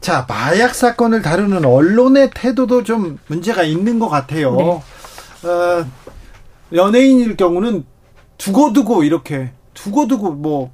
[0.00, 4.54] 자, 마약 사건을 다루는 언론의 태도도 좀 문제가 있는 것 같아요.
[4.56, 4.80] 네.
[5.46, 5.86] 어,
[6.72, 7.84] 연예인일 경우는
[8.38, 10.70] 두고두고 이렇게 두고두고 뭐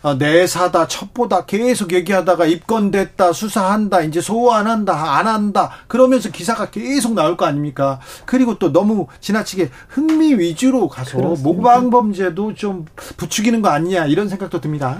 [0.00, 7.36] 어, 내사다 첩보다 계속 얘기하다가 입건됐다 수사한다 이제 소환한다 안 한다 그러면서 기사가 계속 나올
[7.36, 14.28] 거 아닙니까 그리고 또 너무 지나치게 흥미 위주로 가서 모방범죄도 좀 부추기는 거 아니냐 이런
[14.28, 14.98] 생각도 듭니다.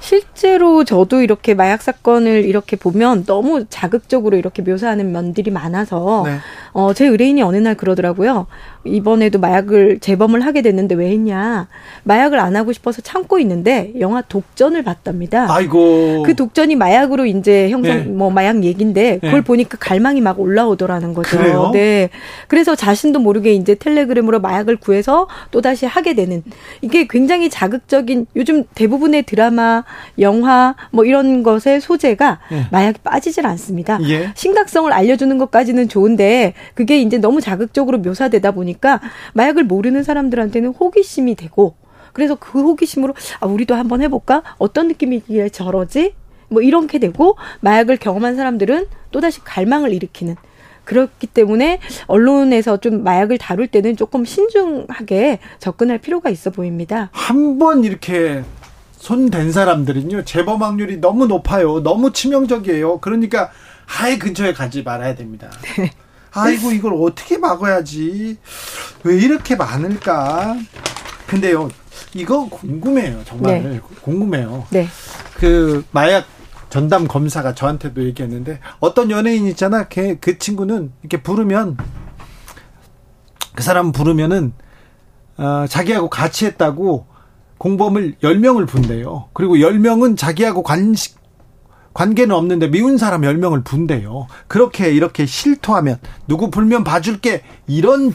[0.00, 6.38] 실제로 저도 이렇게 마약 사건을 이렇게 보면 너무 자극적으로 이렇게 묘사하는 면들이 많아서 네.
[6.72, 8.46] 어, 제 의뢰인이 어느 날 그러더라고요.
[8.84, 11.68] 이번에도 마약을 재범을 하게 됐는데 왜 했냐?
[12.04, 15.46] 마약을 안 하고 싶어서 참고 있는데 영화 독전을 봤답니다.
[15.52, 16.22] 아이고.
[16.24, 18.02] 그 독전이 마약으로 이제 형성 네.
[18.04, 19.40] 뭐 마약 얘긴데 그걸 네.
[19.42, 21.36] 보니까 갈망이 막 올라오더라는 거죠.
[21.36, 21.70] 그래요?
[21.72, 22.08] 네.
[22.48, 26.42] 그래서 자신도 모르게 이제 텔레그램으로 마약을 구해서 또 다시 하게 되는
[26.80, 29.84] 이게 굉장히 자극적인 요즘 대부분의 드라마
[30.18, 32.66] 영화 뭐 이런 것의 소재가 예.
[32.70, 33.98] 마약이 빠지질 않습니다.
[34.08, 34.30] 예.
[34.34, 39.00] 심각성을 알려주는 것까지는 좋은데 그게 이제 너무 자극적으로 묘사되다 보니 까
[39.34, 41.74] 마약을 모르는 사람들한테는 호기심이 되고
[42.12, 46.14] 그래서 그 호기심으로 아 우리도 한번 해볼까 어떤 느낌이길래 저러지
[46.48, 50.36] 뭐 이렇게 되고 마약을 경험한 사람들은 또다시 갈망을 일으키는
[50.84, 57.10] 그렇기 때문에 언론에서 좀 마약을 다룰 때는 조금 신중하게 접근할 필요가 있어 보입니다.
[57.12, 58.42] 한 번 이렇게
[58.92, 61.82] 손댄 사람들은요 재범 확률이 너무 높아요.
[61.82, 62.98] 너무 치명적이에요.
[63.00, 63.50] 그러니까
[64.00, 65.50] 아예 근처에 가지 말아야 됩니다.
[65.78, 65.90] 네.
[66.32, 68.38] 아이고 이걸 어떻게 막아야지?
[69.04, 70.56] 왜 이렇게 많을까?
[71.26, 71.70] 근데요
[72.14, 73.80] 이거 궁금해요 정말 네.
[74.02, 74.66] 궁금해요.
[74.70, 74.86] 네.
[75.36, 76.26] 그 마약
[76.70, 79.88] 전담 검사가 저한테도 얘기했는데 어떤 연예인 있잖아.
[79.88, 81.76] 걔, 그 친구는 이렇게 부르면
[83.54, 84.52] 그 사람 부르면은
[85.36, 87.06] 어, 자기하고 같이 했다고
[87.58, 89.28] 공범을 10명을 분대요.
[89.32, 91.18] 그리고 10명은 자기하고 관식,
[91.92, 94.26] 관계는 없는데 미운 사람 10명을 분대요.
[94.46, 98.14] 그렇게 이렇게 실토하면 누구 불면 봐줄게 이런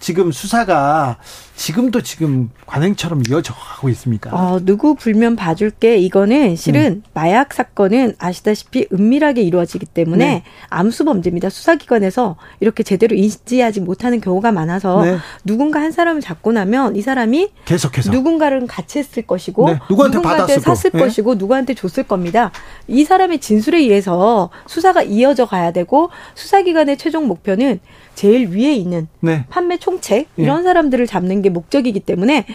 [0.00, 1.18] 지금 수사가
[1.62, 4.30] 지금도 지금 관행처럼 이어져 가고 있습니까?
[4.32, 7.02] 어, 누구 불면 봐줄게 이거는 실은 음.
[7.14, 10.42] 마약 사건은 아시다시피 은밀하게 이루어지기 때문에 네.
[10.70, 11.50] 암수 범죄입니다.
[11.50, 15.18] 수사기관에서 이렇게 제대로 인지하지 못하는 경우가 많아서 네.
[15.44, 19.78] 누군가 한 사람을 잡고 나면 이 사람이 계속해서 누군가를 같이 했을 것이고 네.
[19.88, 20.98] 누구한테, 누군가한테 샀을 네.
[20.98, 22.50] 것이고 누구한테 줬을 겁니다.
[22.88, 27.78] 이 사람의 진술에 의해서 수사가 이어져 가야 되고 수사기관의 최종 목표는
[28.14, 29.46] 제일 위에 있는 네.
[29.48, 30.42] 판매 총책 예.
[30.42, 30.62] 이런 네.
[30.64, 32.46] 사람들을 잡는 게 목적이기 때문에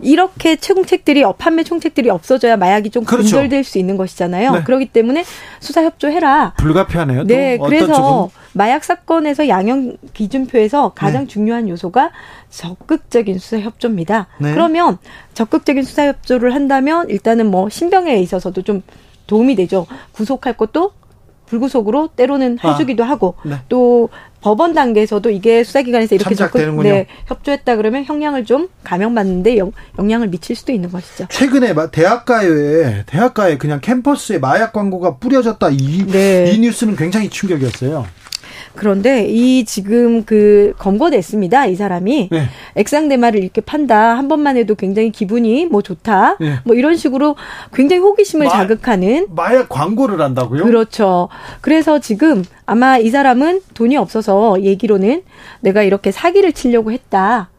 [0.00, 3.24] 이렇게 총책들이 어, 판매 총책들이 없어져야 마약이 좀 그렇죠.
[3.24, 4.52] 근절될 수 있는 것이잖아요.
[4.52, 4.62] 네.
[4.64, 5.24] 그렇기 때문에
[5.60, 6.54] 수사 협조해라.
[6.56, 7.24] 불가피하네요.
[7.24, 11.28] 네, 그래서 마약 사건에서 양형 기준표에서 가장 네.
[11.28, 12.10] 중요한 요소가
[12.50, 14.28] 적극적인 수사 협조입니다.
[14.38, 14.52] 네.
[14.52, 14.98] 그러면
[15.34, 18.82] 적극적인 수사 협조를 한다면 일단은 뭐 신병에 있어서도 좀
[19.26, 19.86] 도움이 되죠.
[20.12, 20.92] 구속할 것도
[21.46, 22.72] 불구속으로 때로는 아.
[22.72, 23.56] 해주기도 아, 하고 네.
[23.68, 24.08] 또
[24.44, 30.54] 법원 단계에서도 이게 수사기관에서 이렇게 접근 네, 협조했다 그러면 형량을 좀 감형받는데 영, 영향을 미칠
[30.54, 31.26] 수도 있는 것이죠.
[31.30, 36.52] 최근에 대학가에 대학가에 그냥 캠퍼스에 마약 광고가 뿌려졌다 이, 네.
[36.52, 38.04] 이 뉴스는 굉장히 충격이었어요.
[38.74, 41.66] 그런데 이 지금 그 검거됐습니다.
[41.66, 42.48] 이 사람이 네.
[42.74, 46.58] 액상대마를 이렇게 판다 한 번만 해도 굉장히 기분이 뭐 좋다 네.
[46.64, 47.36] 뭐 이런 식으로
[47.72, 50.64] 굉장히 호기심을 마, 자극하는 마약 광고를 한다고요?
[50.64, 51.28] 그렇죠.
[51.60, 55.22] 그래서 지금 아마 이 사람은 돈이 없어서 얘기로는
[55.60, 57.50] 내가 이렇게 사기를 치려고 했다.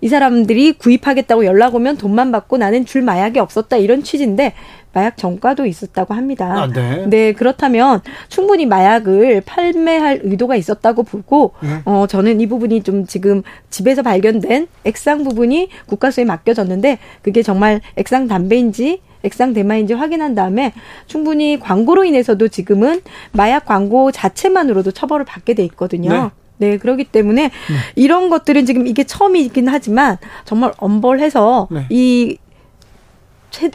[0.00, 4.52] 이 사람들이 구입하겠다고 연락 오면 돈만 받고 나는 줄 마약이 없었다 이런 취지인데
[4.92, 6.62] 마약 전과도 있었다고 합니다.
[6.62, 7.06] 아, 네.
[7.06, 7.32] 네.
[7.32, 11.80] 그렇다면 충분히 마약을 판매할 의도가 있었다고 보고 네.
[11.84, 18.28] 어 저는 이 부분이 좀 지금 집에서 발견된 액상 부분이 국가수에 맡겨졌는데 그게 정말 액상
[18.28, 20.72] 담배인지 액상 대마인지 확인한 다음에
[21.06, 26.10] 충분히 광고로 인해서도 지금은 마약 광고 자체만으로도 처벌을 받게 돼 있거든요.
[26.10, 26.30] 네.
[26.58, 27.50] 네, 그렇기 때문에 네.
[27.96, 31.86] 이런 것들은 지금 이게 처음이긴 하지만 정말 엄벌해서 네.
[31.90, 32.36] 이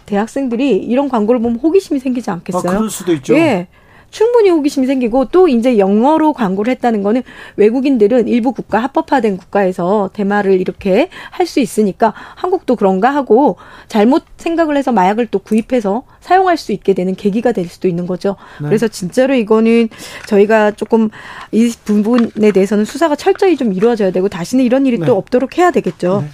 [0.06, 2.72] 대학생들이 이런 광고를 보면 호기심이 생기지 않겠어요?
[2.72, 3.36] 아, 그럴 수도 있죠.
[3.36, 3.68] 예.
[4.10, 7.24] 충분히 호기심이 생기고 또 이제 영어로 광고를 했다는 거는
[7.58, 13.58] 외국인들은 일부 국가 합법화된 국가에서 대마를 이렇게 할 수 있으니까 한국도 그런가 하고
[13.88, 18.38] 잘못 생각을 해서 마약을 또 구입해서 사용할 수 있게 되는 계기가 될 수도 있는 거죠.
[18.62, 18.68] 네.
[18.68, 19.88] 그래서 진짜로 이거는
[20.26, 21.10] 저희가 조금
[21.52, 25.06] 이 부분에 대해서는 수사가 철저히 좀 이루어져야 되고 다시는 이런 일이 네.
[25.06, 26.22] 또 없도록 해야 되겠죠.
[26.24, 26.30] 네.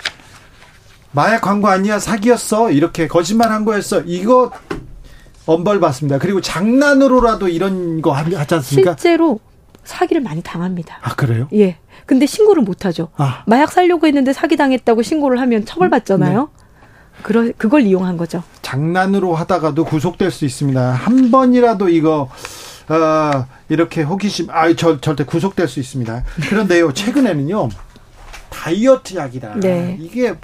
[1.13, 4.51] 마약 광고 아니야 사기였어 이렇게 거짓말한 거였어 이거
[5.45, 6.19] 엄벌 받습니다.
[6.19, 8.91] 그리고 장난으로라도 이런 거 하지 않습니까?
[8.91, 9.39] 실제로
[9.83, 10.99] 사기를 많이 당합니다.
[11.01, 11.47] 아 그래요?
[11.53, 11.77] 예.
[12.05, 13.09] 근데 신고를 못 하죠.
[13.17, 13.43] 아.
[13.45, 16.49] 마약 살려고 했는데 사기 당했다고 신고를 하면 처벌받잖아요.
[16.57, 16.63] 네.
[17.21, 18.43] 그러, 그걸 이용한 거죠.
[18.61, 20.91] 장난으로 하다가도 구속될 수 있습니다.
[20.91, 22.29] 한 번이라도 이거
[22.89, 26.23] 어, 이렇게 호기심, 아, 저, 절대 구속될 수 있습니다.
[26.49, 27.69] 그런데요, 최근에는요,
[28.49, 29.59] 다이어트 약이다.
[29.61, 29.97] 네.
[30.01, 30.35] 이게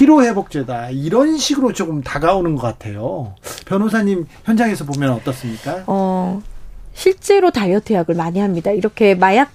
[0.00, 0.90] 피로회복제다.
[0.92, 3.34] 이런 식으로 조금 다가오는 것 같아요.
[3.66, 5.84] 변호사님 현장에서 보면 어떻습니까?
[5.86, 6.40] 어,
[6.94, 8.70] 실제로 다이어트 약을 많이 합니다.
[8.70, 9.50] 이렇게 마약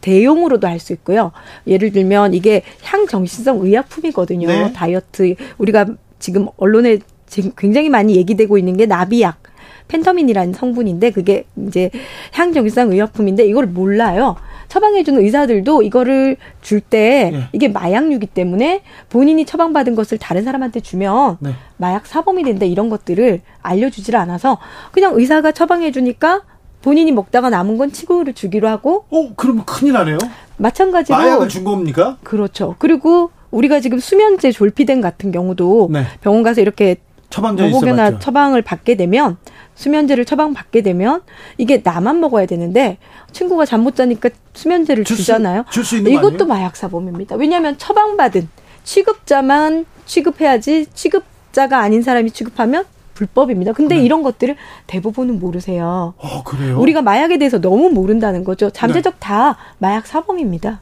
[0.00, 1.32] 대용으로도 할 수 있고요.
[1.66, 4.46] 예를 들면 이게 향정신성 의약품이거든요.
[4.46, 4.72] 네.
[4.72, 5.86] 다이어트 우리가
[6.20, 9.42] 지금 언론에 지금 굉장히 많이 얘기되고 있는 게 나비약.
[9.88, 11.90] 펜터민이라는 성분인데 그게 이제
[12.34, 14.36] 향정신성 의약품인데 이걸 몰라요.
[14.68, 17.42] 처방해주는 의사들도 이거를 줄때 네.
[17.52, 21.52] 이게 마약류기 때문에 본인이 처방받은 것을 다른 사람한테 주면 네.
[21.76, 24.58] 마약 사범이 된다 이런 것들을 알려주질 않아서
[24.92, 26.42] 그냥 의사가 처방해주니까
[26.82, 29.04] 본인이 먹다가 남은 건 치고를 주기로 하고.
[29.10, 30.18] 어, 그러면 큰일 나네요.
[30.58, 32.18] 마찬가지로 마약을 준 겁니까?
[32.22, 32.76] 그렇죠.
[32.78, 36.04] 그리고 우리가 지금 수면제 졸피뎀 같은 경우도 네.
[36.20, 36.96] 병원 가서 이렇게
[37.30, 39.36] 처방전 있어 처방을 받게 되면
[39.74, 41.22] 수면제를 처방받게 되면
[41.58, 42.98] 이게 나만 먹어야 되는데
[43.32, 45.64] 친구가 잠 못 자니까 수면제를 줄 주잖아요.
[45.70, 47.36] 줄 수 있는 이것도 마약 사범입니다.
[47.36, 48.48] 왜냐하면 처방받은
[48.82, 53.72] 취급자만 취급해야지 취급자가 아닌 사람이 취급하면 불법입니다.
[53.72, 54.02] 근데 네.
[54.04, 54.56] 이런 것들을
[54.86, 56.14] 대부분은 모르세요.
[56.16, 56.78] 어, 그래요?
[56.80, 58.70] 우리가 마약에 대해서 너무 모른다는 거죠.
[58.70, 59.20] 잠재적 네.
[59.20, 60.80] 다 마약 사범입니다.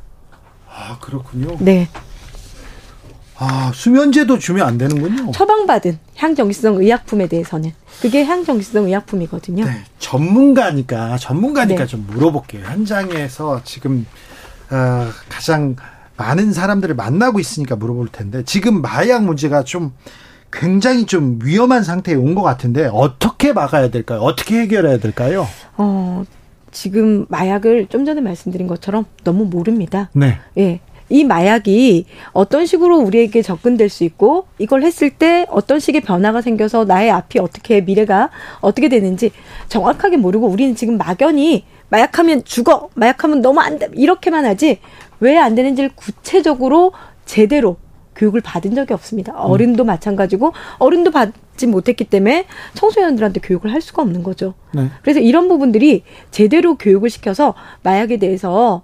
[0.70, 1.56] 아, 그렇군요.
[1.60, 1.88] 네.
[3.38, 5.30] 아, 수면제도 주면 안 되는군요.
[5.32, 9.64] 처방받은 향정신성 의약품에 대해서는 그게 향정신성 의약품이거든요.
[9.64, 11.86] 네, 전문가니까 전문가니까 네.
[11.86, 12.64] 좀 물어볼게요.
[12.64, 14.06] 현장에서 지금
[14.70, 15.76] 어, 가장
[16.16, 19.92] 많은 사람들을 만나고 있으니까 물어볼 텐데 지금 마약 문제가 좀
[20.50, 24.20] 굉장히 좀 위험한 상태에 온 것 같은데 어떻게 막아야 될까요?
[24.20, 25.46] 어떻게 해결해야 될까요?
[25.76, 26.24] 어,
[26.70, 30.08] 지금 마약을 좀 전에 말씀드린 것처럼 너무 모릅니다.
[30.14, 30.38] 네.
[30.56, 30.80] 예.
[31.08, 36.84] 이 마약이 어떤 식으로 우리에게 접근될 수 있고 이걸 했을 때 어떤 식의 변화가 생겨서
[36.84, 38.30] 나의 앞이 어떻게 미래가
[38.60, 39.30] 어떻게 되는지
[39.68, 44.80] 정확하게 모르고 우리는 지금 막연히 마약하면 죽어 마약하면 너무 안 돼 이렇게만 하지
[45.20, 46.92] 왜 안 되는지를 구체적으로
[47.24, 47.76] 제대로
[48.16, 49.34] 교육을 받은 적이 없습니다.
[49.34, 49.86] 어른도 음.
[49.86, 54.54] 마찬가지고 어른도 받지 못했기 때문에 청소년들한테 교육을 할 수가 없는 거죠.
[54.72, 54.88] 네.
[55.02, 58.82] 그래서 이런 부분들이 제대로 교육을 시켜서 마약에 대해서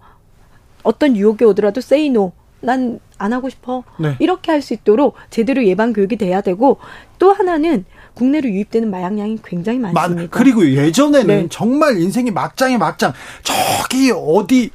[0.82, 2.32] 어떤 유혹이 오더라도 say no.
[2.64, 3.84] 난 안 하고 싶어.
[3.98, 4.16] 네.
[4.18, 6.78] 이렇게 할 수 있도록 제대로 예방 교육이 돼야 되고
[7.18, 10.28] 또 하나는 국내로 유입되는 마약량이 굉장히 많습니다.
[10.30, 11.46] 그리고 예전에는 네.
[11.50, 13.12] 정말 인생이 막장에 막장.
[13.42, 14.70] 저기 어디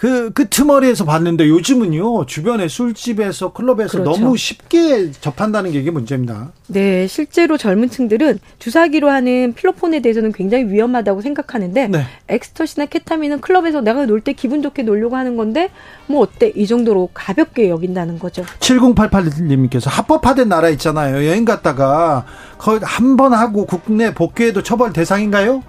[0.00, 4.10] 그, 끄트머리에서 봤는데 요즘은요, 주변에 술집에서 클럽에서 그렇죠.
[4.18, 6.52] 너무 쉽게 접한다는 게 이게 문제입니다.
[6.68, 12.04] 네, 실제로 젊은 층들은 주사기로 하는 필로폰에 대해서는 굉장히 위험하다고 생각하는데, 네.
[12.28, 15.68] 엑스터시나 케타민은 클럽에서 내가 놀 때 기분 좋게 놀려고 하는 건데,
[16.06, 16.50] 뭐 어때?
[16.56, 18.42] 이 정도로 가볍게 여긴다는 거죠.
[18.60, 21.16] 7088님께서 합법화된 나라 있잖아요.
[21.26, 22.24] 여행 갔다가
[22.56, 25.62] 거의 한 번 하고 국내 복귀해도 처벌 대상인가요?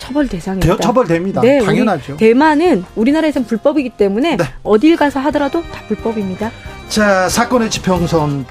[0.00, 0.78] 처벌 대상입니다.
[0.78, 1.40] 처벌됩니다.
[1.42, 2.16] 네, 당연하죠.
[2.16, 4.44] 대만은 우리나라에선 불법이기 때문에 네.
[4.64, 6.50] 어딜 가서 하더라도 다 불법입니다.
[6.88, 8.46] 자, 사건의 지평선